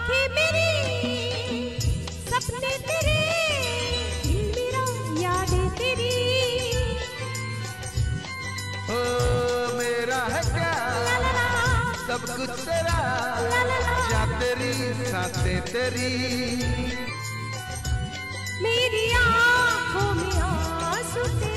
आँखें 0.08 0.28
मेरी 0.36 1.80
सपने 2.32 2.72
तेरे 2.88 3.20
दिल 4.24 4.46
मेरा 4.56 4.84
यादें 5.22 5.68
तेरी। 5.80 6.14
ओ 8.88 9.00
मेरा 9.78 10.22
है 10.34 10.42
क्या? 10.54 10.74
सब 12.08 12.22
कुछ 12.38 12.56
तेरी 15.74 16.08
मेरी 18.64 19.06
आँखों 19.14 20.10
में 20.16 20.40
आँसू 20.42 21.24
तेरे 21.40 21.57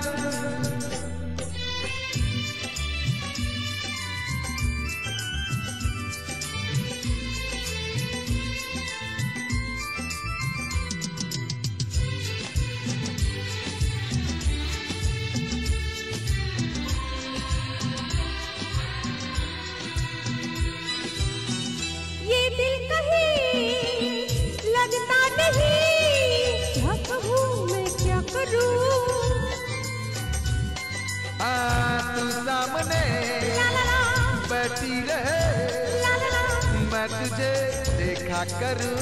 मैं 37.01 37.09
तुझे 37.09 37.53
देखा 37.97 38.41
करूँ। 38.61 38.97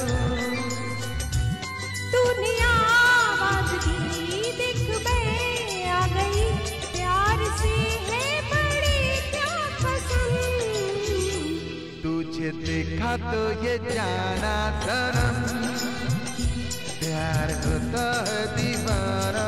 तूने 2.12 2.54
आवाज़ 2.64 3.72
देख 4.60 4.78
मैं 5.06 5.84
आ 5.90 6.06
गई। 6.14 6.46
प्यार 6.94 7.44
से 7.60 7.74
है 8.06 8.24
बड़ी 8.52 9.02
क्या 9.34 9.52
पसंद 9.82 10.32
तुझे 12.04 12.50
देखा 12.64 13.12
तो 13.28 13.42
ये 13.66 13.76
जाना 13.92 14.56
सनम 14.86 15.38
प्यार 17.02 17.52
होता 17.66 18.08
है 18.30 18.42
दीवाना। 18.56 19.39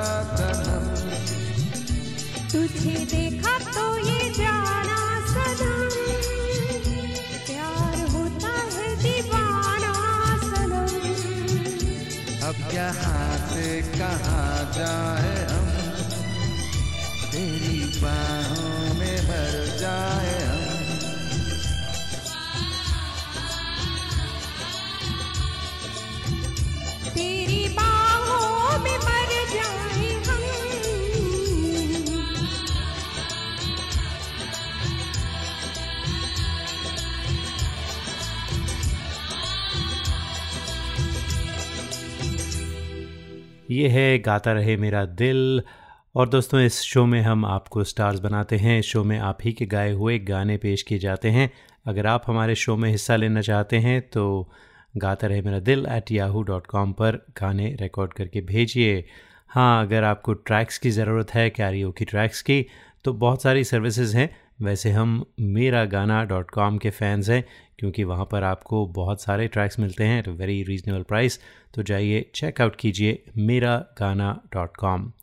ये 43.82 43.88
है, 43.90 44.20
गाता 44.20 44.52
रहे 44.52 44.76
मेरा 44.78 45.06
दिल। 45.06 45.62
और 46.16 46.30
दोस्तों, 46.30 46.60
इस 46.62 46.82
शो 46.82 47.06
में 47.06 47.22
हम 47.22 47.46
आपको 47.46 47.84
स्टार्स 47.84 48.20
बनाते 48.20 48.58
हैं। 48.58 48.78
इस 48.80 48.86
शो 48.86 49.04
में 49.04 49.18
आप 49.20 49.38
ही 49.46 49.54
के 49.54 49.66
गाए 49.66 49.92
हुए 49.92 50.18
गाने 50.20 50.58
पेश 50.58 50.82
किए 50.82 50.98
जाते 51.00 51.30
हैं। 51.30 51.50
अगर 51.88 52.08
आप 52.08 52.24
हमारे 52.28 52.56
शो 52.56 52.76
में 52.78 52.90
हिस्सा 52.90 53.16
लेना 53.16 53.42
चाहते 53.42 53.78
हैं 53.78 54.02
तो 54.02 54.52
गाता 54.98 55.28
रहे 55.28 55.42
मेरा 55.42 55.60
दिल 55.60 55.86
एट 55.90 56.12
याहू 56.12 56.42
डॉट 56.44 56.68
कॉम 56.68 56.92
पर 56.92 57.16
गाने 57.42 57.76
रिकॉर्ड 57.82 58.14
करके 58.14 58.42
भेजिए। 58.42 59.04
हाँ 59.48 59.86
अगर 59.86 60.04
आपको 60.04 60.34
ट्रैक्स 60.34 60.78
की 60.78 60.90
ज़रूरत 60.90 61.34
है 61.34 61.50
कैरियो 61.50 61.92
की 61.92 62.06
ट्रैक्स 62.06 62.42
की 62.42 62.66
तो 63.04 63.14
बहुत 63.14 63.42
सारी 63.42 63.64
सर्विसेज़ 63.64 64.16
हैं। 64.18 64.30
वैसे 64.62 64.92
हम 64.92 65.24
मेरा 65.40 65.86
गाना 65.86 66.24
डॉट 66.24 66.52
कॉम 66.52 66.78
के 66.78 66.90
फ़ैन्स 66.90 67.30
हैं। 67.30 67.44
क्योंकि 67.82 68.04
वहाँ 68.04 68.26
पर 68.26 68.44
आपको 68.44 68.88
बहुत 68.88 69.22
सारे 69.22 69.48
ट्रैक्स 69.48 69.80
मिलते 69.80 70.04
हैं 70.04 70.20
एट 70.20 70.28
वेरी 70.28 70.64
रीजनेबल 70.64 71.04
प्राइस 71.04 71.40
तो 71.74 71.84
जाइए 71.84 72.32
चेकआउट 72.36 72.76
कीजिए 72.76 73.24
मेरा 73.38 73.86
गाना 74.00 74.42
डॉट 74.54 74.78
कॉम 74.78 75.14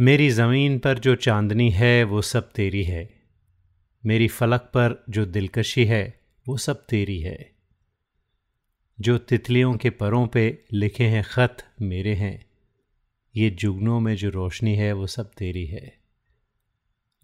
मेरी 0.00 0.30
ज़मीन 0.30 0.78
पर 0.78 0.98
जो 0.98 1.14
चांदनी 1.14 1.70
है, 1.70 2.04
वो 2.04 2.22
सब 2.22 2.52
तेरी 2.52 2.84
है। 2.84 3.10
मेरी 4.06 4.28
फलक 4.28 4.60
पर 4.60 5.04
जो 5.10 5.26
दिलकशी 5.26 5.84
है, 5.84 6.20
वो 6.48 6.56
सब 6.56 6.86
तेरी 6.86 7.20
है। 7.20 7.52
जो 9.00 9.18
तितलियों 9.18 9.74
के 9.74 9.90
परों 9.90 10.26
पे 10.26 10.64
लिखे 10.72 11.04
हैं 11.04 11.22
ख़त, 11.22 11.56
मेरे 11.82 12.14
हैं। 12.14 12.46
ये 13.36 13.50
जुगनों 13.50 14.00
में 14.00 14.16
जो 14.16 14.30
रोशनी 14.30 14.74
है, 14.74 14.92
वो 14.92 15.06
सब 15.06 15.30
तेरी 15.30 15.66
है। 15.66 15.98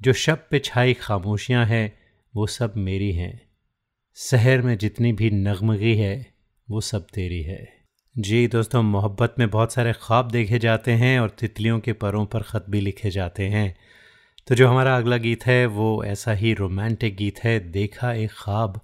जो 0.02 0.12
शब 0.12 0.46
पे 0.50 0.58
छाई 0.58 0.94
खामोशियाँ 0.94 1.66
हैं 1.66 2.05
वो 2.36 2.46
सब 2.46 2.72
मेरी 2.76 3.12
हैं। 3.12 3.42
शहर 4.14 4.62
में 4.62 4.78
जितनी 4.78 5.12
भी 5.12 5.30
नगमगी 5.30 5.94
है, 5.94 6.34
वो 6.70 6.80
सब 6.80 7.06
तेरी 7.14 7.42
है। 7.42 7.68
जी 8.18 8.48
दोस्तों, 8.48 8.82
मोहब्बत 8.82 9.34
में 9.38 9.50
बहुत 9.50 9.72
सारे 9.72 9.92
ख्वाब 9.92 10.30
देखे 10.30 10.58
जाते 10.58 10.92
हैं 10.92 11.20
और 11.20 11.30
तितलियों 11.30 11.80
के 11.80 11.92
परों 11.92 12.26
पर 12.26 12.42
ख़त 12.42 12.66
भी 12.70 12.80
लिखे 12.80 13.10
जाते 13.10 13.46
हैं। 13.48 13.76
तो 14.48 14.54
जो 14.54 14.68
हमारा 14.68 14.96
अगला 14.96 15.16
गीत 15.16 15.46
है, 15.46 15.66
वो 15.66 16.04
ऐसा 16.04 16.32
ही 16.32 16.54
रोमांटिक 16.54 17.16
गीत 17.16 17.38
है, 17.38 17.70
देखा 17.70 18.12
एक 18.12 18.30
ख्वाब 18.30 18.80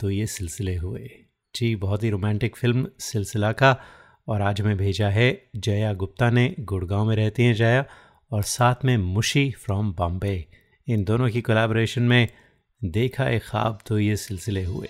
तो 0.00 0.10
ये 0.10 0.26
सिलसिले 0.26 0.76
हुए। 0.76 1.10
जी, 1.54 1.76
बहुत 1.76 2.02
ही 2.02 2.10
रोमांटिक 2.10 2.56
फ़िल्म 2.56 2.86
सिलसिला 2.98 3.52
का 3.52 3.80
और 4.28 4.42
आज 4.42 4.60
हमें 4.60 4.76
भेजा 4.76 5.08
है 5.08 5.42
जया 5.56 5.92
गुप्ता 5.92 6.30
ने, 6.30 6.54
गुड़गांव 6.60 7.04
में 7.04 7.16
रहती 7.16 7.42
हैं 7.42 7.54
जया 7.54 7.84
और 8.30 8.42
साथ 8.42 8.74
में 8.84 8.96
मुशी 8.96 9.50
फ्रॉम 9.50 9.92
बॉम्बे। 9.92 10.46
इन 10.88 11.04
दोनों 11.04 11.30
की 11.30 11.40
कोलैबोरेशन 11.40 12.02
में 12.02 12.28
देखा 12.84 13.28
एक 13.28 13.42
ख्वाब 13.42 13.78
तो 13.86 13.98
ये 13.98 14.16
सिलसिले 14.16 14.64
हुए। 14.64 14.88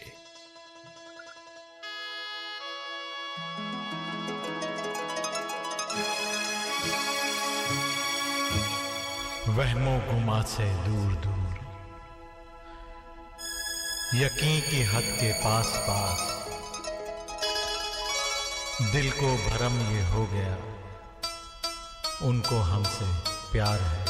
वहमों 9.48 9.98
गुमा 10.00 10.42
से 10.42 10.66
दूर 10.76 11.12
दूर। 11.12 11.54
यकीन 14.14 14.60
की 14.60 14.82
हद 14.82 15.04
के 15.04 15.32
पास 15.32 15.72
पास 15.76 16.20
दिल 18.92 19.10
को 19.10 19.36
भरम 19.36 19.80
ये 19.94 20.04
हो 20.06 20.26
गया। 20.26 20.56
उनको 22.22 22.56
हमसे 22.56 23.06
प्यार 23.52 23.80
है। 23.80 24.05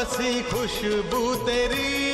बसी 0.00 0.42
खुशबू 0.42 1.34
तेरी। 1.44 2.09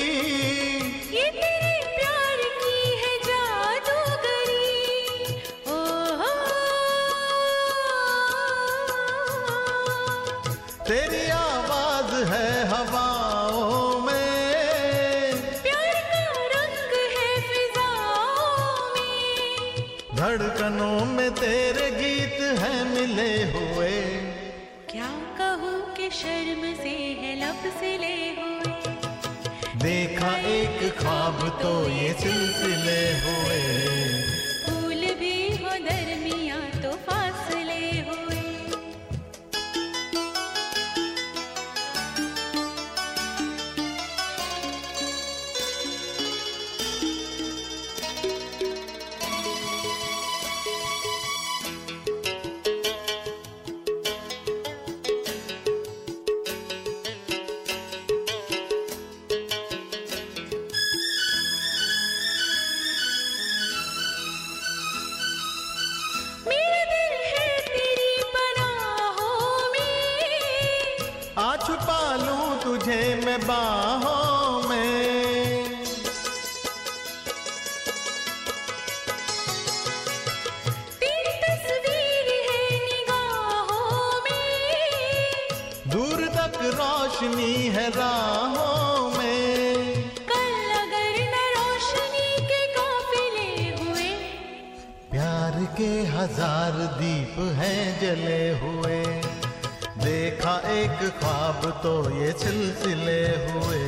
हज़ार 96.27 96.77
दीप 96.99 97.35
हैं 97.57 97.83
जले 98.01 98.39
हुए। 98.61 98.97
देखा 99.99 100.55
एक 100.71 100.99
ख्वाब 101.21 101.61
तो 101.83 101.93
ये 102.15 102.31
सिलसिले 102.41 103.21
हुए। 103.45 103.85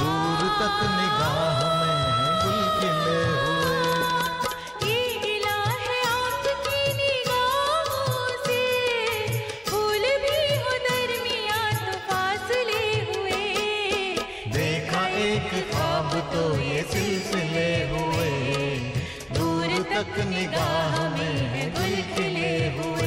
दूर 0.00 0.42
तक 0.58 0.76
निगाह 0.96 1.62
में 1.78 1.96
गुल 2.42 2.60
खिले 2.76 3.22
हुए। 3.44 3.80
ये 4.88 5.00
गिला 5.22 5.56
आपकी 6.10 6.82
निगाहों 7.00 8.20
से। 8.44 8.60
फूल 9.70 10.04
भी 10.24 10.38
दरमिया 10.88 11.62
हुए। 13.08 13.42
देखा 14.58 15.06
एक 15.24 15.50
ख्वाब 15.72 16.10
तो 16.34 16.44
ये 16.60 16.80
सिलसिले 16.92 17.49
तक 20.00 20.18
निगाह 20.26 20.94
में 21.14 21.36
है 21.52 21.64
गुल 21.70 21.94
खिले 22.12 22.52
हुए। 22.76 22.99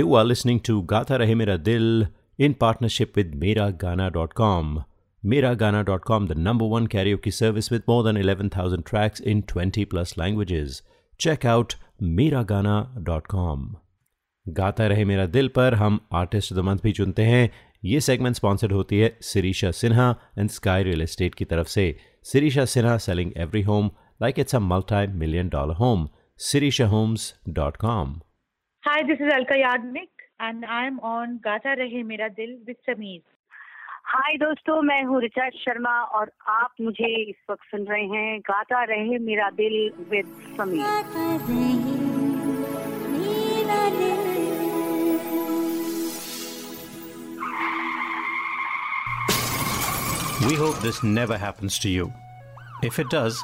You 0.00 0.14
are 0.14 0.24
listening 0.24 0.60
to 0.60 0.82
Gata 0.84 1.16
Rahe 1.18 1.36
Mera 1.36 1.58
Dil 1.58 2.06
in 2.38 2.54
partnership 2.54 3.16
with 3.16 3.32
Miragana.com. 3.38 4.84
Miragana.com, 5.22 6.28
the 6.28 6.36
number 6.36 6.64
one 6.64 6.86
karaoke 6.86 7.32
service 7.32 7.70
with 7.70 7.88
more 7.88 8.02
than 8.02 8.16
11,000 8.16 8.86
tracks 8.86 9.20
in 9.20 9.42
20 9.42 9.84
plus 9.86 10.16
languages. 10.16 10.80
Check 11.20 11.44
out 11.44 11.74
Miragana.com. 12.00 13.66
गाता 14.46 14.86
रहे 14.86 15.04
मेरा 15.04 15.26
दिल 15.26 15.48
पर 15.56 15.74
हम 15.74 16.00
आर्टिस्ट 16.14 16.52
ऑफ़ 16.52 16.60
द 16.60 16.64
मंथ 16.64 16.78
भी 16.84 16.92
चुनते 16.92 17.24
हैं 17.24 17.50
ये 17.84 18.00
segment 18.00 18.36
sponsored 18.36 18.72
होती 18.72 18.98
है 19.00 19.16
Sirisha 19.22 19.70
Sinha 19.80 20.08
and 20.38 20.50
Sky 20.50 20.82
real 20.82 21.02
estate 21.02 21.34
की 21.34 21.44
तरफ़ 21.52 21.68
से 21.68 21.84
Sirisha 22.32 22.64
Sinha 22.76 22.96
selling 23.08 23.32
every 23.46 23.62
home 23.68 23.90
like 24.22 24.38
it's 24.38 24.54
a 24.54 24.58
multi 24.72 25.06
million 25.18 25.48
dollar 25.48 25.74
home 25.84 26.08
Sirisha 26.50 26.86
homes 26.96 27.32
dot 27.60 27.76
com 27.76 28.20
Hi, 28.83 29.01
this 29.03 29.19
is 29.19 29.31
Alka 29.33 29.53
Yagnik 29.53 30.09
and 30.39 30.63
I'm 30.63 30.99
on 30.99 31.39
Gata 31.43 31.75
Rahe 31.77 32.05
Mera 32.05 32.29
Dil 32.29 32.59
with 32.67 32.77
Sameer. 32.87 33.21
हाय 34.07 34.35
दोस्तों 34.37 34.81
मैं 34.87 35.01
हूँ 35.03 35.21
ऋचा 35.21 35.47
शर्मा 35.49 35.93
और 36.17 36.31
आप 36.49 36.73
मुझे 36.81 37.07
इस 37.21 37.35
वक्त 37.49 37.63
सुन 37.71 37.85
रहे 37.87 38.03
हैं 38.07 38.39
Gaata 38.49 38.83
Rahe 38.91 39.17
Mera 39.19 39.49
Dil 39.59 39.77
with 40.09 40.25
Sameer 40.57 40.83
We 50.47 50.55
hope 50.55 50.79
this 50.81 51.03
never 51.03 51.37
happens 51.37 51.79
to 51.79 51.89
you. 51.89 52.13
If 52.83 52.99
it 52.99 53.09
does, 53.09 53.43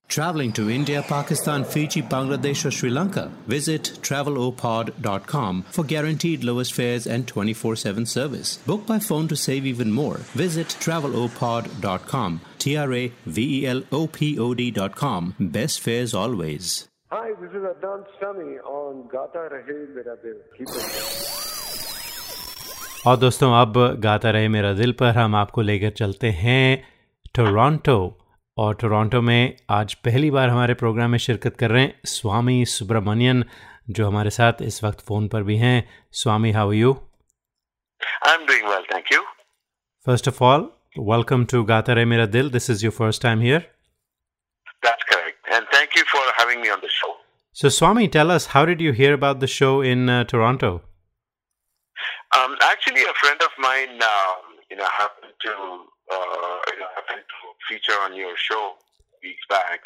Traveling 0.10 0.52
to 0.52 0.70
India, 0.70 1.02
Pakistan, 1.02 1.64
Fiji, 1.64 2.00
Bangladesh, 2.02 2.64
or 2.64 2.70
Sri 2.70 2.90
Lanka? 2.90 3.30
Visit 3.46 3.90
travelopod.com 4.02 5.62
for 5.70 5.84
guaranteed 5.84 6.44
lowest 6.44 6.72
fares 6.74 7.06
and 7.06 7.26
24 7.26 7.76
7 7.76 8.06
service. 8.06 8.56
Book 8.58 8.86
by 8.86 8.98
phone 8.98 9.28
to 9.28 9.36
save 9.36 9.66
even 9.66 9.90
more. 9.92 10.18
Visit 10.42 10.68
travelopod.com. 10.80 12.40
T 12.58 12.76
R 12.76 12.92
A 12.94 13.12
V 13.26 13.46
E 13.60 13.66
L 13.66 13.82
O 13.92 14.06
P 14.06 14.38
O 14.38 14.54
D.com. 14.54 15.34
Best 15.40 15.80
fares 15.80 16.14
always. 16.14 16.88
Hi, 17.10 17.30
this 17.40 17.50
is 17.50 17.62
Adnan 17.62 18.04
Sami 18.20 18.58
on 18.58 19.08
Gata 19.08 19.48
Rahe 19.52 19.94
Mera 19.94 20.16
Dil. 20.22 20.38
Keep 20.56 20.68
it. 20.68 21.32
और 23.06 23.16
दोस्तों 23.16 23.52
अब 23.54 23.74
गाता 24.02 24.30
रहे 24.30 24.48
मेरा 24.48 24.72
दिल 24.72 24.92
पर 25.00 25.16
हम 25.16 25.34
आपको 25.36 25.62
लेकर 25.62 25.90
चलते 25.98 26.30
हैं 26.30 26.84
टोरंटो 27.34 27.98
और 28.60 28.74
टोरंटो 28.80 29.20
में 29.22 29.56
आज 29.70 29.94
पहली 30.04 30.30
बार 30.30 30.48
हमारे 30.48 30.74
प्रोग्राम 30.82 31.10
में 31.10 31.18
शिरकत 31.26 31.56
कर 31.60 31.70
रहे 31.70 31.82
हैं 31.82 32.00
स्वामी 32.12 32.64
सुब्रमण्यन 32.74 33.44
जो 33.98 34.06
हमारे 34.06 34.30
साथ 34.30 34.62
इस 34.62 34.82
वक्त 34.84 35.00
फ़ोन 35.08 35.28
पर 35.28 35.42
भी 35.42 35.56
हैं 35.56 35.76
Swami 36.22 36.52
how 36.58 36.72
you 36.72 36.96
I'm 38.30 38.46
doing 38.50 38.66
well, 38.72 38.86
thank 38.92 39.12
you. 39.14 39.22
First 40.06 40.28
of 40.28 40.42
all 40.42 40.68
welcome 41.12 41.44
to 41.52 41.62
Gaata 41.70 41.92
Rahe 41.92 42.04
Mera 42.14 42.26
Dil 42.38 42.50
this 42.50 42.70
is 42.70 42.84
your 42.84 42.92
first 42.98 43.22
time 43.22 43.40
here 43.40 43.70
That's 44.86 45.06
correct. 45.12 45.48
And 45.56 45.66
thank 45.74 45.96
you 45.96 46.04
for 46.08 46.24
having 46.38 46.60
me 46.64 46.70
on 46.70 46.80
the 46.80 46.90
show. 46.96 47.12
So, 47.56 47.68
Swami, 47.68 48.08
tell 48.08 48.30
us, 48.30 48.46
how 48.46 48.64
did 48.66 48.80
you 48.80 48.92
hear 48.92 49.14
about 49.14 49.40
the 49.40 49.48
show 49.52 49.80
in 49.82 50.08
uh, 50.08 50.24
Toronto? 50.24 50.70
Um, 52.38 52.56
actually, 52.60 53.04
a 53.04 53.14
friend 53.20 53.40
of 53.40 53.54
mine, 53.58 54.02
um, 54.02 54.42
you 54.70 54.76
know, 54.76 54.90
happened 54.98 55.32
to, 55.46 55.52
uh, 56.12 56.79
feature 57.71 57.99
on 58.03 58.11
your 58.15 58.35
show 58.35 58.75
weeks 59.23 59.45
back, 59.47 59.79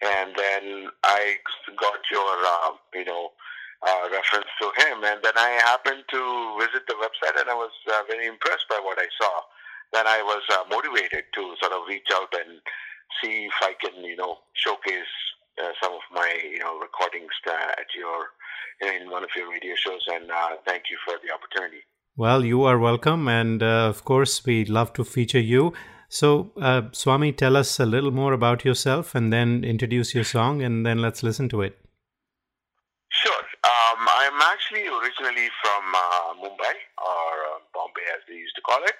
and 0.00 0.32
then 0.36 0.88
I 1.04 1.36
got 1.76 2.00
your, 2.10 2.32
uh, 2.56 2.72
you 2.94 3.04
know, 3.04 3.32
uh, 3.86 4.08
reference 4.10 4.48
to 4.60 4.66
him, 4.80 5.04
and 5.04 5.20
then 5.22 5.36
I 5.36 5.60
happened 5.68 6.04
to 6.10 6.22
visit 6.58 6.88
the 6.88 6.94
website, 6.94 7.38
and 7.38 7.50
I 7.50 7.54
was 7.54 7.74
uh, 7.92 8.02
very 8.08 8.26
impressed 8.26 8.64
by 8.70 8.80
what 8.82 8.98
I 8.98 9.08
saw. 9.20 9.34
Then 9.92 10.06
I 10.06 10.22
was 10.22 10.42
uh, 10.50 10.64
motivated 10.70 11.24
to 11.34 11.42
sort 11.60 11.72
of 11.72 11.86
reach 11.86 12.08
out 12.14 12.32
and 12.32 12.60
see 13.20 13.46
if 13.46 13.56
I 13.60 13.74
can, 13.82 14.02
you 14.02 14.16
know, 14.16 14.38
showcase 14.54 15.12
uh, 15.62 15.72
some 15.82 15.92
of 15.92 16.04
my, 16.10 16.30
you 16.42 16.58
know, 16.58 16.78
recordings 16.78 17.36
at 17.46 17.86
your, 17.94 18.32
in 18.80 19.10
one 19.10 19.24
of 19.24 19.30
your 19.36 19.50
radio 19.50 19.74
shows, 19.76 20.04
and 20.08 20.30
uh, 20.30 20.56
thank 20.64 20.84
you 20.90 20.96
for 21.04 21.14
the 21.22 21.32
opportunity. 21.34 21.82
Well, 22.16 22.44
you 22.44 22.64
are 22.64 22.78
welcome, 22.78 23.28
and 23.28 23.62
of 23.62 24.04
course, 24.04 24.44
we'd 24.46 24.70
love 24.70 24.94
to 24.94 25.04
feature 25.04 25.40
you. 25.40 25.74
So, 26.08 26.52
uh, 26.60 26.82
Swami, 26.92 27.32
tell 27.32 27.56
us 27.56 27.80
a 27.80 27.86
little 27.86 28.10
more 28.10 28.32
about 28.32 28.64
yourself, 28.64 29.14
and 29.14 29.32
then 29.32 29.64
introduce 29.64 30.14
your 30.14 30.24
song, 30.24 30.62
and 30.62 30.86
then 30.86 30.98
let's 30.98 31.22
listen 31.22 31.48
to 31.50 31.62
it. 31.62 31.78
Sure. 33.10 33.42
Um, 33.64 34.08
I'm 34.08 34.40
actually 34.40 34.86
originally 34.86 35.48
from 35.62 35.84
uh, 35.94 36.34
Mumbai, 36.42 36.74
or 36.98 37.32
uh, 37.50 37.58
Bombay 37.74 38.06
as 38.14 38.22
they 38.28 38.34
used 38.34 38.54
to 38.56 38.62
call 38.62 38.82
it, 38.84 38.96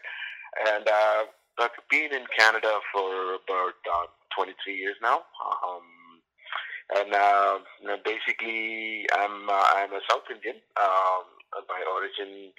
and 0.69 0.89
uh, 0.89 1.25
I've 1.59 1.71
been 1.91 2.13
in 2.13 2.27
Canada 2.37 2.81
for 2.93 3.35
about 3.35 3.79
uh, 3.91 4.07
23 4.37 4.75
years 4.75 4.97
now. 5.01 5.23
Um, 5.41 5.83
and 6.95 7.15
uh, 7.15 7.59
basically, 8.05 9.07
I'm 9.13 9.49
uh, 9.51 9.65
I'm 9.75 9.93
a 9.93 10.01
South 10.09 10.23
Indian 10.31 10.57
um, 10.79 11.27
by 11.67 11.83
origin, 11.83 12.53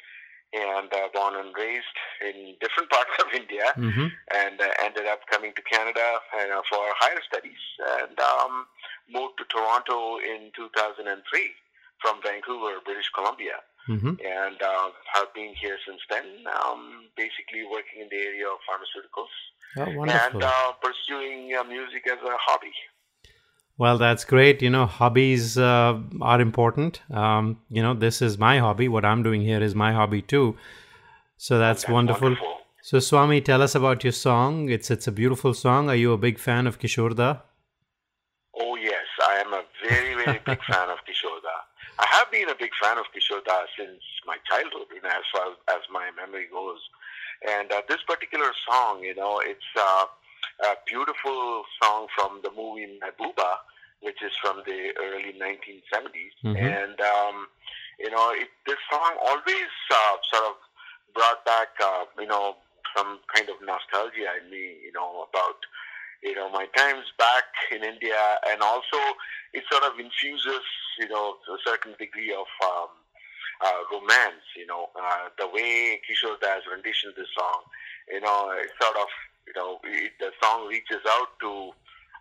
and 0.53 0.87
uh, 0.93 1.07
born 1.13 1.35
and 1.35 1.51
raised 1.57 1.97
in 2.23 2.55
different 2.61 2.89
parts 2.89 3.11
of 3.19 3.27
India, 3.33 3.67
Mm-hmm. 3.77 4.07
and 4.35 4.61
uh, 4.61 4.67
ended 4.83 5.05
up 5.07 5.21
coming 5.27 5.53
to 5.55 5.61
Canada 5.63 6.19
uh, 6.33 6.61
for 6.69 6.83
higher 6.99 7.21
studies, 7.27 7.59
and 8.01 8.17
um, 8.19 8.65
moved 9.11 9.37
to 9.39 9.45
Toronto 9.51 10.17
in 10.19 10.51
2003 10.55 11.03
from 12.01 12.21
Vancouver, 12.23 12.79
British 12.85 13.09
Columbia, 13.13 13.59
Mm-hmm. 13.87 14.19
and 14.19 14.59
uh, 14.61 14.89
have 15.15 15.33
been 15.33 15.55
here 15.55 15.77
since 15.87 16.01
then. 16.09 16.43
Um, 16.59 17.07
basically, 17.15 17.63
working 17.71 18.01
in 18.03 18.09
the 18.11 18.19
area 18.19 18.47
of 18.47 18.59
pharmaceuticals 18.67 19.31
Oh, 19.77 20.01
and 20.03 20.43
uh, 20.43 20.71
pursuing 20.81 21.53
uh, 21.55 21.63
music 21.63 22.03
as 22.07 22.17
a 22.23 22.35
hobby. 22.39 22.73
Well, 23.77 23.97
that's 23.97 24.25
great. 24.25 24.61
You 24.61 24.71
know, 24.71 24.85
hobbies 24.87 25.57
uh, 25.57 25.99
are 26.21 26.41
important. 26.41 27.01
Um, 27.11 27.59
you 27.69 27.81
know, 27.83 27.93
this 27.93 28.21
is 28.21 28.37
my 28.37 28.57
hobby. 28.57 28.87
What 28.87 29.05
I'm 29.05 29.21
doing 29.21 29.41
here 29.41 29.61
is 29.61 29.75
my 29.75 29.93
hobby 29.93 30.21
too. 30.21 30.57
So 31.37 31.59
that's, 31.59 31.87
wonderful. 31.87 32.35
So, 32.81 32.99
Swami, 32.99 33.41
tell 33.41 33.61
us 33.61 33.75
about 33.75 34.03
your 34.03 34.13
song. 34.13 34.69
It's 34.69 34.89
it's 34.89 35.07
a 35.07 35.11
beautiful 35.11 35.53
song. 35.53 35.89
Are 35.89 35.95
you 35.95 36.13
a 36.13 36.17
big 36.17 36.39
fan 36.39 36.65
of 36.65 36.79
Kishorda? 36.79 37.41
Oh 38.59 38.75
yes, 38.75 39.05
I 39.21 39.43
am 39.45 39.53
a 39.53 39.63
very 39.87 40.15
very 40.15 40.39
big 40.45 40.63
fan 40.63 40.89
of 40.89 40.97
Kishore 41.05 41.41
Da. 41.43 41.57
I 41.99 42.07
have 42.09 42.31
been 42.31 42.49
a 42.49 42.55
big 42.55 42.71
fan 42.81 42.97
of 42.97 43.05
Kishore 43.13 43.43
Da 43.45 43.65
since 43.77 44.01
my 44.25 44.37
childhood, 44.49 44.87
you 44.93 45.01
know, 45.01 45.09
as 45.09 45.25
far 45.31 45.51
as 45.75 45.81
my 45.91 46.09
memory 46.15 46.47
goes. 46.51 46.79
And 47.47 47.71
uh, 47.71 47.81
this 47.87 47.99
particular 48.07 48.51
song, 48.67 49.03
you 49.03 49.13
know, 49.13 49.39
it's 49.43 49.69
uh, 49.77 50.05
a 50.61 50.75
beautiful 50.85 51.63
song 51.81 52.07
from 52.15 52.41
the 52.43 52.51
movie 52.51 52.99
Mehbooba, 53.01 53.57
which 54.01 54.21
is 54.23 54.31
from 54.41 54.61
the 54.65 54.91
early 54.97 55.33
1970s. 55.33 56.33
Mhm. 56.43 56.57
And 56.57 57.01
um, 57.01 57.47
you 57.99 58.09
know, 58.09 58.31
it, 58.31 58.49
this 58.65 58.77
song 58.91 59.17
always 59.25 59.71
uh, 59.91 60.15
sort 60.31 60.45
of 60.51 60.55
brought 61.13 61.43
back, 61.45 61.69
uh, 61.83 62.05
you 62.19 62.27
know, 62.27 62.55
some 62.95 63.19
kind 63.33 63.49
of 63.49 63.55
nostalgia 63.61 64.37
in 64.43 64.49
me, 64.49 64.77
you 64.83 64.91
know, 64.93 65.27
about 65.29 65.57
you 66.23 66.33
know 66.35 66.49
my 66.49 66.65
times 66.75 67.05
back 67.17 67.45
in 67.71 67.83
India, 67.83 68.17
and 68.49 68.61
also 68.61 68.97
it 69.53 69.63
sort 69.71 69.83
of 69.83 69.99
infuses, 69.99 70.65
you 70.99 71.07
know, 71.07 71.35
a 71.49 71.57
certain 71.65 71.93
degree 71.99 72.33
of 72.33 72.47
um, 72.65 72.89
uh, 73.61 73.81
romance. 73.91 74.45
You 74.55 74.65
know, 74.67 74.89
uh, 74.95 75.29
the 75.37 75.47
way 75.47 75.99
Kishore 76.05 76.39
Das 76.41 76.61
renditioned 76.69 77.13
this 77.17 77.29
song, 77.37 77.61
you 78.11 78.21
know, 78.21 78.51
it 78.57 78.69
sort 78.81 78.95
of, 78.97 79.07
you 79.47 79.53
know, 79.55 79.79
it, 79.83 80.11
the 80.19 80.31
song 80.43 80.67
reaches 80.67 81.03
out 81.07 81.39
to 81.41 81.71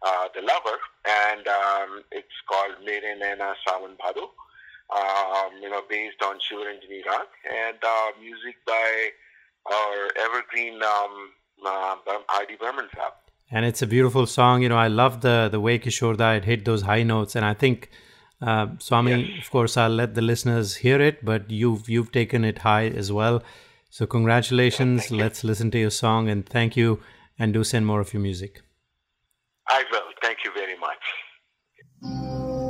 uh, 0.06 0.28
the 0.34 0.42
lover, 0.42 0.78
and 1.04 1.46
um, 1.48 2.02
it's 2.12 2.38
called 2.48 2.84
Mere 2.84 3.00
Naina 3.00 3.54
Sawan 3.66 3.96
Bhado. 3.96 4.30
Um, 4.88 5.60
you 5.60 5.68
know, 5.68 5.82
based 5.90 6.22
on 6.22 6.36
Shivaranjani 6.36 7.04
Rag, 7.06 7.26
and 7.52 7.76
uh, 7.82 8.20
music 8.20 8.54
by 8.64 9.08
our 9.66 10.10
evergreen 10.16 10.74
um, 10.74 11.32
uh, 11.66 11.96
R.D. 12.28 12.54
Burman 12.60 12.86
Saab. 12.94 13.12
And 13.50 13.64
it's 13.64 13.82
a 13.82 13.86
beautiful 13.86 14.26
song. 14.26 14.62
You 14.62 14.68
know, 14.68 14.76
I 14.76 14.86
love 14.86 15.22
the 15.22 15.48
the 15.50 15.60
way 15.60 15.78
Kishorda 15.78 16.36
it 16.36 16.44
hit 16.44 16.64
those 16.64 16.82
high 16.82 17.02
notes, 17.02 17.34
and 17.34 17.44
I 17.44 17.54
think 17.54 17.90
uh, 18.40 18.66
Swami. 18.78 19.38
Of 19.40 19.50
course, 19.50 19.76
I'll 19.76 19.90
let 19.90 20.14
the 20.14 20.22
listeners 20.22 20.76
hear 20.76 21.00
it, 21.00 21.24
but 21.24 21.50
you've 21.50 21.88
you've 21.88 22.12
taken 22.12 22.44
it 22.44 22.58
high 22.58 22.86
as 22.86 23.12
well. 23.12 23.42
So 23.90 24.06
congratulations. 24.06 25.10
Let's 25.10 25.42
listen 25.42 25.70
to 25.72 25.78
your 25.78 25.90
song, 25.90 26.28
and 26.28 26.46
thank 26.46 26.76
you. 26.76 27.00
And 27.38 27.52
do 27.52 27.64
send 27.64 27.86
more 27.86 28.00
of 28.00 28.12
your 28.12 28.22
music. 28.22 28.62
I 29.68 29.84
will. 29.90 30.12
Thank 30.22 30.38
you 30.44 30.52
very 30.54 30.76
much. 30.78 32.65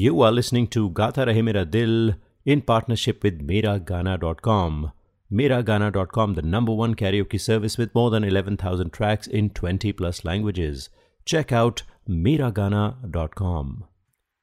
You 0.00 0.22
are 0.22 0.32
listening 0.32 0.66
to 0.74 0.88
Gata 0.90 1.24
Rahe 1.26 1.42
Mera 1.44 1.62
Dil 1.66 2.14
in 2.46 2.60
partnership 2.62 3.24
with 3.24 3.40
Miragana.com. 3.46 4.92
Miragana.com, 5.30 6.34
the 6.34 6.42
number 6.42 6.72
one 6.72 6.94
karaoke 6.94 7.38
service 7.38 7.76
with 7.76 7.94
more 7.94 8.10
than 8.10 8.24
11,000 8.24 8.94
tracks 8.94 9.26
in 9.26 9.50
20 9.50 9.92
plus 9.92 10.24
languages. 10.24 10.88
Check 11.26 11.52
out 11.52 11.82
Miragana.com. 12.08 13.74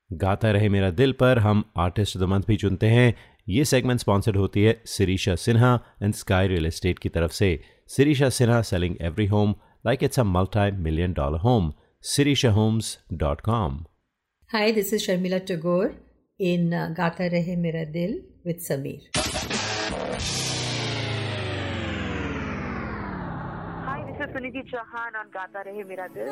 गाता 0.09 0.51
रहे 0.51 0.69
मेरा 0.69 0.89
दिल 0.99 1.11
पर 1.21 1.39
हम 1.39 1.63
artist 1.77 2.17
the 2.17 2.31
month 2.35 2.43
भी 2.47 2.57
चुनते 2.57 2.87
हैं 2.89 3.13
ये 3.49 3.65
segment 3.65 3.99
sponsored 3.99 4.37
होती 4.37 4.63
है 4.63 4.79
Sirisha 4.85 5.35
Sinha 5.47 5.73
and 6.03 6.13
Sky 6.13 6.47
real 6.47 6.65
estate 6.65 6.99
की 6.99 7.09
तरफ़ 7.17 7.31
से 7.41 7.49
Sirisha 7.97 8.29
Sinha 8.37 8.61
selling 8.71 8.95
every 9.09 9.25
home 9.35 9.55
like 9.85 10.03
it's 10.03 10.19
a 10.19 10.23
multi 10.37 10.71
million 10.87 11.13
dollar 11.13 11.39
home 11.49 11.73
Sirisha 12.15 12.51
homes 12.61 12.97
dot 13.13 13.41
com 13.51 13.85
Hi, 14.51 14.71
this 14.71 14.93
is 14.93 15.05
Sharmila 15.05 15.45
Tagore 15.45 15.93
in 16.39 16.73
uh, 16.73 16.93
Gata 16.95 17.23
Rahe 17.23 17.57
Mera 17.57 17.85
Dil 17.85 18.21
with 18.45 18.65
Sameer. 18.65 19.01
Hi, 23.87 24.05
this 24.07 24.15
is 24.25 24.33
Suniti 24.33 24.63
Chauhan 24.71 25.19
on 25.19 25.29
Gata 25.33 25.63
Rahe 25.67 25.85
Mera 25.85 26.07
Dil. 26.13 26.31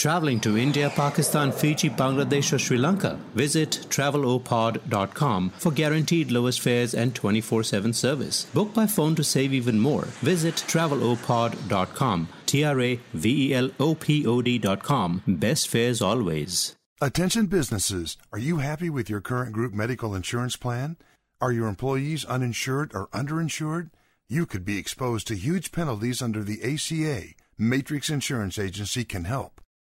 Traveling 0.00 0.40
to 0.40 0.56
India, 0.56 0.88
Pakistan, 0.88 1.52
Fiji, 1.52 1.90
Bangladesh, 1.90 2.54
or 2.54 2.58
Sri 2.58 2.78
Lanka? 2.78 3.20
Visit 3.34 3.84
travelopod.com 3.90 5.50
for 5.50 5.70
guaranteed 5.72 6.30
lowest 6.30 6.62
fares 6.62 6.94
and 6.94 7.14
24 7.14 7.62
7 7.64 7.92
service. 7.92 8.46
Book 8.54 8.72
by 8.72 8.86
phone 8.86 9.14
to 9.14 9.22
save 9.22 9.52
even 9.52 9.78
more. 9.78 10.04
Visit 10.22 10.54
travelopod.com. 10.54 12.28
T 12.46 12.64
R 12.64 12.80
A 12.80 12.98
V 13.12 13.50
E 13.50 13.54
L 13.54 13.70
O 13.78 13.94
P 13.94 14.26
O 14.26 14.40
D.com. 14.40 15.22
Best 15.26 15.68
fares 15.68 16.00
always. 16.00 16.74
Attention 17.02 17.44
businesses. 17.44 18.16
Are 18.32 18.38
you 18.38 18.56
happy 18.56 18.88
with 18.88 19.10
your 19.10 19.20
current 19.20 19.52
group 19.52 19.74
medical 19.74 20.14
insurance 20.14 20.56
plan? 20.56 20.96
Are 21.42 21.52
your 21.52 21.68
employees 21.68 22.24
uninsured 22.24 22.92
or 22.94 23.08
underinsured? 23.08 23.90
You 24.30 24.46
could 24.46 24.64
be 24.64 24.78
exposed 24.78 25.26
to 25.26 25.36
huge 25.36 25.72
penalties 25.72 26.22
under 26.22 26.42
the 26.42 26.62
ACA. 26.62 27.34
Matrix 27.58 28.08
Insurance 28.08 28.58
Agency 28.58 29.04
can 29.04 29.24
help. 29.24 29.60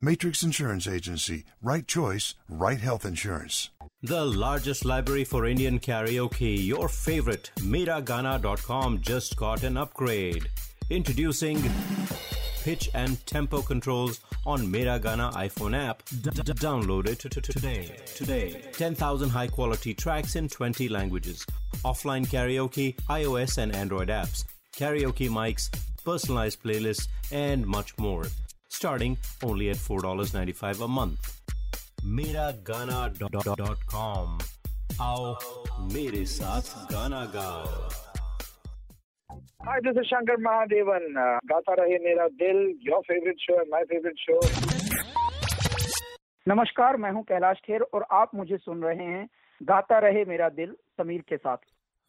Matrix 0.00 0.42
Insurance 0.42 0.86
Agency. 0.86 1.44
Right 1.62 1.86
choice, 1.86 2.34
right 2.48 2.80
health 2.80 3.04
insurance. 3.04 3.70
The 4.02 4.24
largest 4.24 4.84
library 4.84 5.24
for 5.24 5.46
Indian 5.46 5.78
karaoke, 5.78 6.64
your 6.64 6.88
favorite, 6.88 7.50
Miragana.com, 7.60 9.00
just 9.00 9.36
got 9.36 9.62
an 9.62 9.76
upgrade. 9.76 10.48
Introducing 10.90 11.62
pitch 12.62 12.90
and 12.94 13.24
tempo 13.26 13.62
controls 13.62 14.20
on 14.44 14.66
Miragana 14.66 15.32
iPhone 15.32 15.76
app. 15.76 16.04
Download 16.06 17.06
it 17.08 17.20
today. 17.20 17.96
Today. 18.14 18.62
10,000 18.72 19.30
high 19.30 19.46
quality 19.46 19.94
tracks 19.94 20.36
in 20.36 20.48
20 20.48 20.88
languages. 20.88 21.46
Offline 21.84 22.26
karaoke, 22.26 22.96
iOS 23.08 23.58
and 23.58 23.74
Android 23.74 24.08
apps. 24.08 24.44
Karaoke 24.76 25.30
mics, 25.30 25.70
personalized 26.04 26.62
playlists, 26.62 27.08
and 27.32 27.66
much 27.66 27.96
more. 27.98 28.26
Starting 28.70 29.16
only 29.42 29.70
at 29.70 29.76
$4.95 29.76 30.80
a 30.84 30.88
month. 30.88 31.18
Miragana.com. 32.16 33.08
आओ 35.02 35.24
मेरे 35.92 36.24
साथ 36.34 36.66
गाना 36.92 37.24
गाओ 37.34 37.64
Hi, 39.68 39.78
this 39.86 39.96
is 40.02 40.06
Shankar 40.10 40.36
Mahadevan. 40.46 41.04
Uh, 41.22 41.38
Gaata 41.52 41.74
Rahe 41.80 41.98
Mera 42.04 42.26
Dil 42.42 42.58
your 42.88 43.00
favourite 43.08 43.38
show 43.46 43.54
my 43.72 43.82
favorite 43.92 44.20
show. 44.26 44.40
नमस्कार 46.46 46.96
मैं 47.04 47.10
हूँ 47.12 47.22
कैलाश 47.28 47.56
खेर 47.66 47.80
और 47.94 48.02
आप 48.20 48.30
मुझे 48.34 48.56
सुन 48.56 48.82
रहे 48.82 49.06
हैं 49.12 49.24
गाता 49.60 49.98
रहे 50.06 50.24
मेरा 50.24 50.48
दिल 50.60 50.70
समीर 51.00 51.22
के 51.28 51.36
साथ 51.36 51.58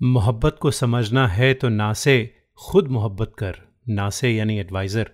मोहब्बत 0.01 0.57
को 0.61 0.71
समझना 0.79 1.27
है 1.37 1.53
तो 1.63 1.69
ना 1.69 1.91
से 2.05 2.15
खुद 2.59 2.87
मोहब्बत 2.97 3.31
कर 3.39 3.53
ना 3.99 4.09
से 4.19 4.27
यानी 4.31 4.55
एडवाइज़र 4.59 5.07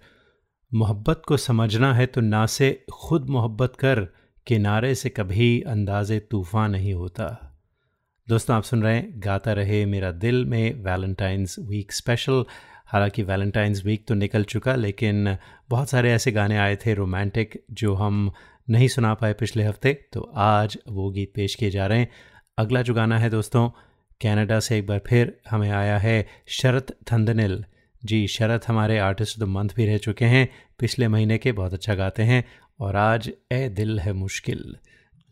मोहब्बत 0.74 1.22
को 1.28 1.38
समझना 1.38 1.94
है 1.94 2.06
तो 2.06 2.22
ना 2.22 2.46
से 2.46 2.68
खुद 2.94 3.30
मोहब्बत 3.30 3.74
कर 3.76 4.00
किनारे 4.48 4.94
से 4.96 5.10
कभी 5.10 5.62
अंदाज़े 5.62 6.20
तूफ़ान 6.22 6.72
नहीं 6.72 6.94
होता। 6.94 7.26
दोस्तों, 8.28 8.56
आप 8.56 8.64
सुन 8.64 8.84
रहे 8.84 8.96
हैं 8.96 9.12
गाता 9.16 9.54
रहे 9.54 9.86
मेरा 9.86 10.12
दिल 10.12 10.46
में 10.46 10.84
वैलेंटाइंस 10.84 11.56
वीक 11.60 11.92
स्पेशल 11.92 12.44
हालाँकि 12.86 13.24
वैलेंटाइंस 13.24 13.84
वीक 13.86 14.08
तो 14.08 14.14
निकल 14.14 14.44
चुका, 14.44 14.76
लेकिन 14.76 15.38
बहुत 15.70 15.90
सारे 15.90 16.12
ऐसे 16.12 16.32
गाने 16.32 16.58
आए 16.58 16.76
थे 16.76 16.94
रोमांटिक 16.94 17.64
जो 17.72 17.94
हम 17.94 18.32
नहीं 18.70 18.88
सुना 18.88 19.14
पाए 19.14 19.34
पिछले 19.34 19.64
हफ़्ते 19.64 19.94
तो 20.14 20.22
आज 20.36 20.78
वो 20.90 21.10
गीत 21.12 21.34
पेश 21.36 21.56
किए 21.56 21.70
जा 21.70 21.88
रहे 21.88 22.00
हैं। 22.00 22.10
अगला 22.58 22.82
जो 22.82 22.94
गाना 22.94 23.20
है 23.20 23.30
दोस्तों 23.30 23.70
कनाडा 24.22 24.60
से 24.60 24.78
एक 24.78 24.88
बार 24.88 25.02
फिर 25.08 25.38
हमें 25.50 25.70
आया 25.72 25.98
है 25.98 26.26
शरत 26.52 26.98
थंदनिल। 27.12 27.64
जी, 28.06 28.28
शरत 28.28 28.68
हमारे 28.68 28.98
आर्टिस्ट 28.98 29.40
द 29.40 29.44
मंथ 29.44 29.70
भी 29.76 29.86
रह 29.86 29.98
चुके 29.98 30.26
हैं। 30.26 30.50
पिछले 30.80 31.08
महीने 31.08 31.38
के 31.38 31.52
बहुत 31.52 31.74
अच्छा 31.74 31.96
गाते 31.96 32.24
हैं 32.24 32.44
और 32.80 32.96
आज 32.96 33.32
ए 33.52 33.70
दिल 33.70 34.00
है 34.00 34.14
मुश्किल। 34.14 34.76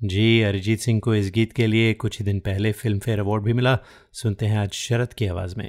जी, 0.04 0.42
अरिजीत 0.42 0.80
सिंह 0.80 1.00
को 1.00 1.16
इस 1.16 1.32
गीत 1.32 1.54
के 1.54 1.68
लिए 1.68 1.94
कुछ 1.94 2.20
ही 2.20 2.26
दिन 2.26 2.40
पहले 2.40 2.72
फ़िल्म 2.72 3.00
फेयर 3.00 3.20
अवार्ड 3.20 3.44
भी 3.44 3.54
मिला। 3.54 3.80
सुनते 4.14 4.46
हैं 4.46 4.58
आज 4.58 4.72
शरत 4.72 5.14
की 5.14 5.28
आवाज़ 5.28 5.56
में। 5.58 5.68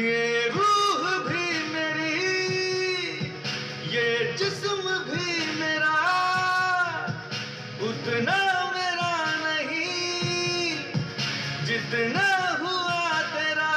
ये 0.00 0.48
रूह 0.48 1.02
भी 1.24 1.46
मेरी, 1.72 2.12
ये 3.94 4.04
जिस्म 4.38 4.94
भी 5.08 5.26
मेरा, 5.60 5.96
उतना 7.88 8.38
मेरा 8.74 9.10
नहीं, 9.44 10.76
जितना 11.66 12.28
हुआ 12.62 13.20
तेरा, 13.34 13.74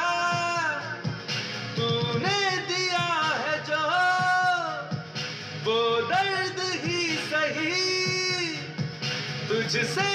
तूने 1.76 2.40
दिया 2.72 3.06
है 3.44 3.58
जो, 3.70 3.84
वो 5.66 5.80
दर्द 6.14 6.60
ही 6.86 7.02
सही, 7.32 7.76
तुझसे 9.50 10.12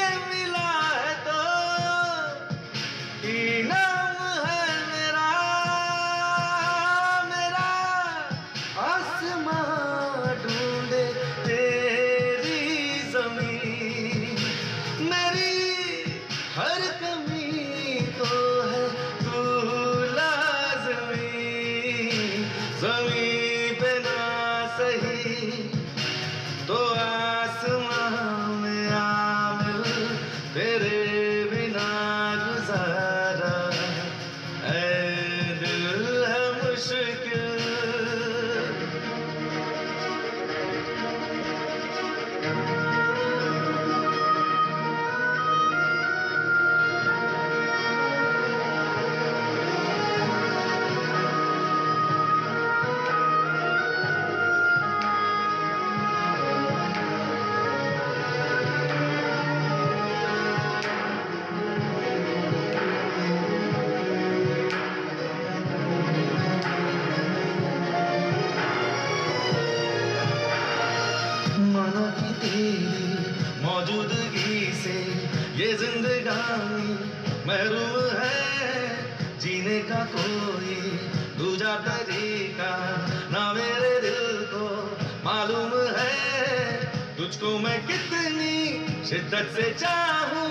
तुझको 87.29 87.59
मैं 87.59 87.79
कितनी 87.87 89.05
शिद्दत 89.05 89.51
से 89.57 89.71
चाहूँ 89.75 90.49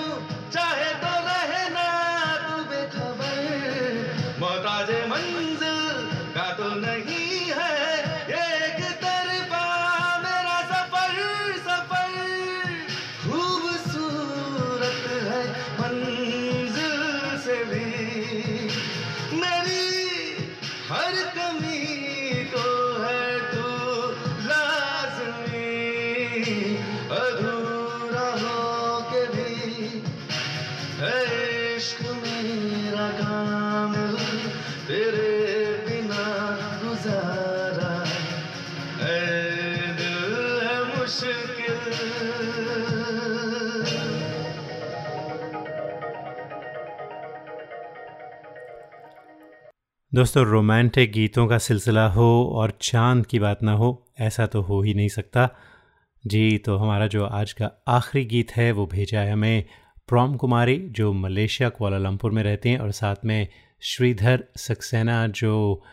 चाहे 0.53 0.93
तो 1.01 1.06
दोस्तों, 50.17 50.45
रोमांटिक 50.45 51.11
गीतों 51.11 51.47
का 51.47 51.57
सिलसिला 51.57 52.07
हो 52.07 52.53
और 52.53 52.77
चाँद 52.81 53.25
की 53.25 53.39
बात 53.39 53.63
ना 53.63 53.71
हो, 53.71 54.07
ऐसा 54.19 54.45
तो 54.45 54.61
हो 54.61 54.81
ही 54.81 54.93
नहीं 54.93 55.09
सकता। 55.09 55.49
जी 56.27 56.57
तो 56.57 56.77
हमारा 56.77 57.07
जो 57.07 57.25
आज 57.25 57.53
का 57.53 57.71
आखिरी 57.87 58.25
गीत 58.25 58.51
है, 58.51 58.71
वो 58.71 58.85
भेजा 58.85 59.19
है 59.19 59.31
हमें 59.31 59.63
प्रोम 60.07 60.35
कुमारी, 60.35 60.87
जो 60.89 61.13
मलेशिया 61.13 61.69
कोलालमपुर 61.69 62.31
में 62.31 62.43
रहते 62.43 62.69
हैं 62.69 62.77
और 62.77 62.91
साथ 62.91 63.15
में 63.25 63.47
श्रीधर 63.81 64.43
सक्सेना, 64.57 65.27
जो 65.27 65.83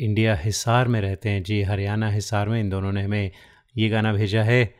इंडिया 0.00 0.34
हिसार 0.34 0.88
में 0.88 1.00
रहते 1.00 1.28
हैं। 1.28 1.42
जी, 1.42 1.62
हरियाणा 1.62 2.10
हिसार 2.10 2.48
में 2.48 2.60
इन 2.60 2.70
दोनों 2.70 2.92
ने 2.92 3.02
हमें 3.02 3.30
ये 3.76 3.88
गाना 3.88 4.12
भेजा 4.12 4.42
है। 4.42 4.74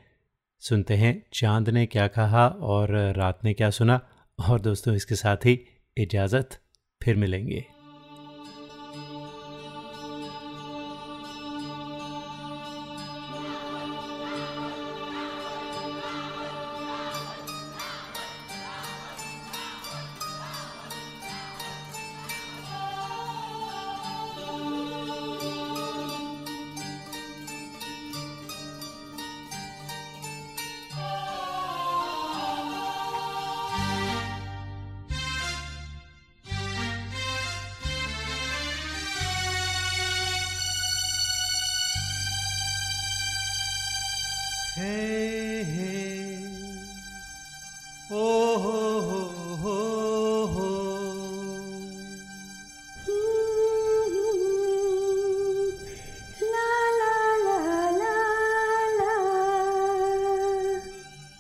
सुनते 0.61 0.95
हैं, 0.95 1.27
चाँद 1.33 1.69
ने 1.69 1.87
क्या 1.87 2.07
कहा 2.07 2.47
और 2.47 3.15
रात 3.17 3.41
ने 3.45 3.53
क्या 3.53 3.71
सुना। 3.71 4.01
और 4.49 4.61
दोस्तों, 4.61 4.95
इसके 4.95 5.15
साथ 5.15 5.37
ही 5.37 5.61
इजाज़त, 5.97 6.59
फिर 7.03 7.17
मिलेंगे। 7.17 7.78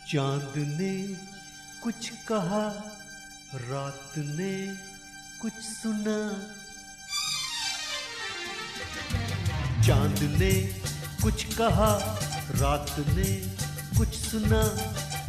चाँद 0.09 0.53
ने 0.57 1.15
कुछ 1.83 2.09
कहा 2.09 2.65
रात 3.55 4.13
ने 4.19 4.77
कुछ 5.43 5.53
सुना। 5.53 6.19
चाँद 9.87 10.23
ने 10.23 10.53
कुछ 11.23 11.45
कहा 11.55 12.28
रात 12.57 12.95
ने 12.99 13.33
कुछ 13.99 14.09
सुना, 14.09 14.63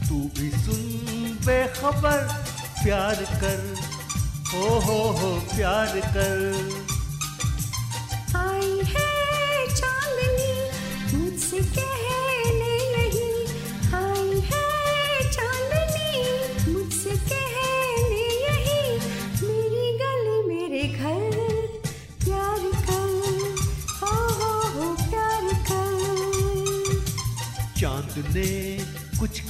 तू 0.10 0.20
भी 0.40 0.50
सुन 0.50 1.38
बेखबर, 1.46 2.28
प्यार 2.84 3.16
कर, 3.16 3.76
हो 4.54 4.80
हो 4.80 5.00
हो, 5.12 5.40
प्यार 5.56 6.00
कर। 6.06 6.89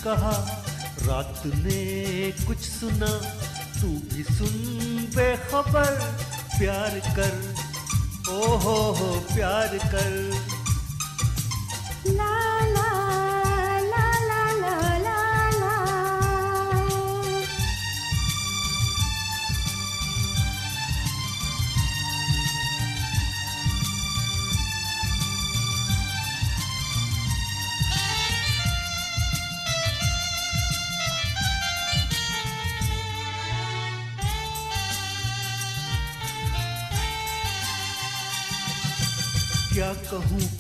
कहा, 0.04 0.34
रात 1.04 1.42
ने 1.46 2.32
कुछ 2.48 2.58
सुना, 2.58 3.12
तू 3.82 3.88
भी 3.88 4.24
सुन 4.24 4.56
बेखबर, 5.16 6.00
प्यार 6.60 7.00
कर 7.16 7.34
ओ 8.30 8.58
हो 8.58 8.76
हो, 8.92 9.10
प्यार 9.36 9.78
कर। 9.94 10.49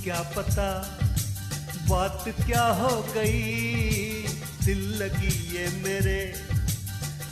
क्या 0.09 0.21
पता 0.21 0.69
बात 1.89 2.23
क्या 2.45 2.63
हो 2.63 3.01
गई? 3.15 4.23
दिल 4.65 4.79
लगी 5.03 5.57
ये 5.57 5.67
मेरे 5.83 6.33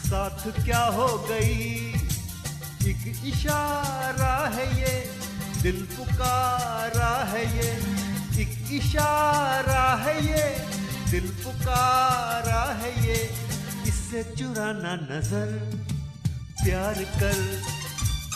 साथ 0.05 0.63
क्या 0.63 0.79
हो 0.79 1.07
गई? 1.29 1.63
एक 2.89 3.23
इशारा 3.25 4.51
है 4.55 4.67
ये, 4.81 4.93
दिल 5.61 5.81
पुकारा 5.85 7.25
है 7.31 7.41
ये। 7.57 7.71
एक 8.41 8.71
इशारा 8.71 9.95
है 9.95 10.15
ये, 10.25 10.45
दिल 11.11 11.29
पुकारा 11.43 12.63
है 12.73 13.07
ये। 13.07 13.17
इससे 13.87 14.23
चुराना 14.35 14.95
नज़र, 14.95 15.49
प्यार 16.63 16.93
कर 16.93 17.61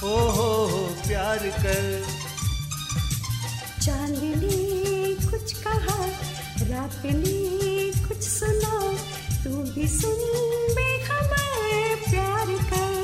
ओ 0.04 0.30
हो 0.30 0.66
हो, 0.66 0.88
प्यार 1.08 1.38
कर। 1.38 2.21
चांदनी 3.82 5.14
कुछ 5.32 5.54
कहा, 5.54 6.06
रात 6.62 7.02
कुछ 8.08 8.18
सुना। 8.18 8.94
तू 9.44 9.50
भी 9.50 9.88
सुन 9.88 10.20
प्यार 12.10 12.48
कर। 12.48 13.02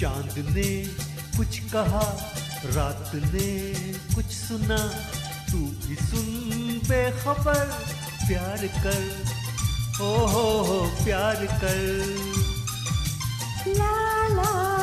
चाँद 0.00 0.34
ने 0.38 0.84
कुछ 1.36 1.58
कहा, 1.58 2.32
रात 2.64 3.12
ने 3.14 3.72
कुछ 4.14 4.24
सुना। 4.24 4.78
तू 5.50 5.58
भी 5.58 5.94
सुन 5.94 6.80
बेखबर 6.88 7.64
प्यार 8.26 8.66
कर। 8.66 9.24
ओ 10.00 10.26
हो 10.26 10.62
हो, 10.62 11.04
प्यार 11.04 11.36
कर। 11.36 12.04
ला 13.66 14.28
ला। 14.28 14.75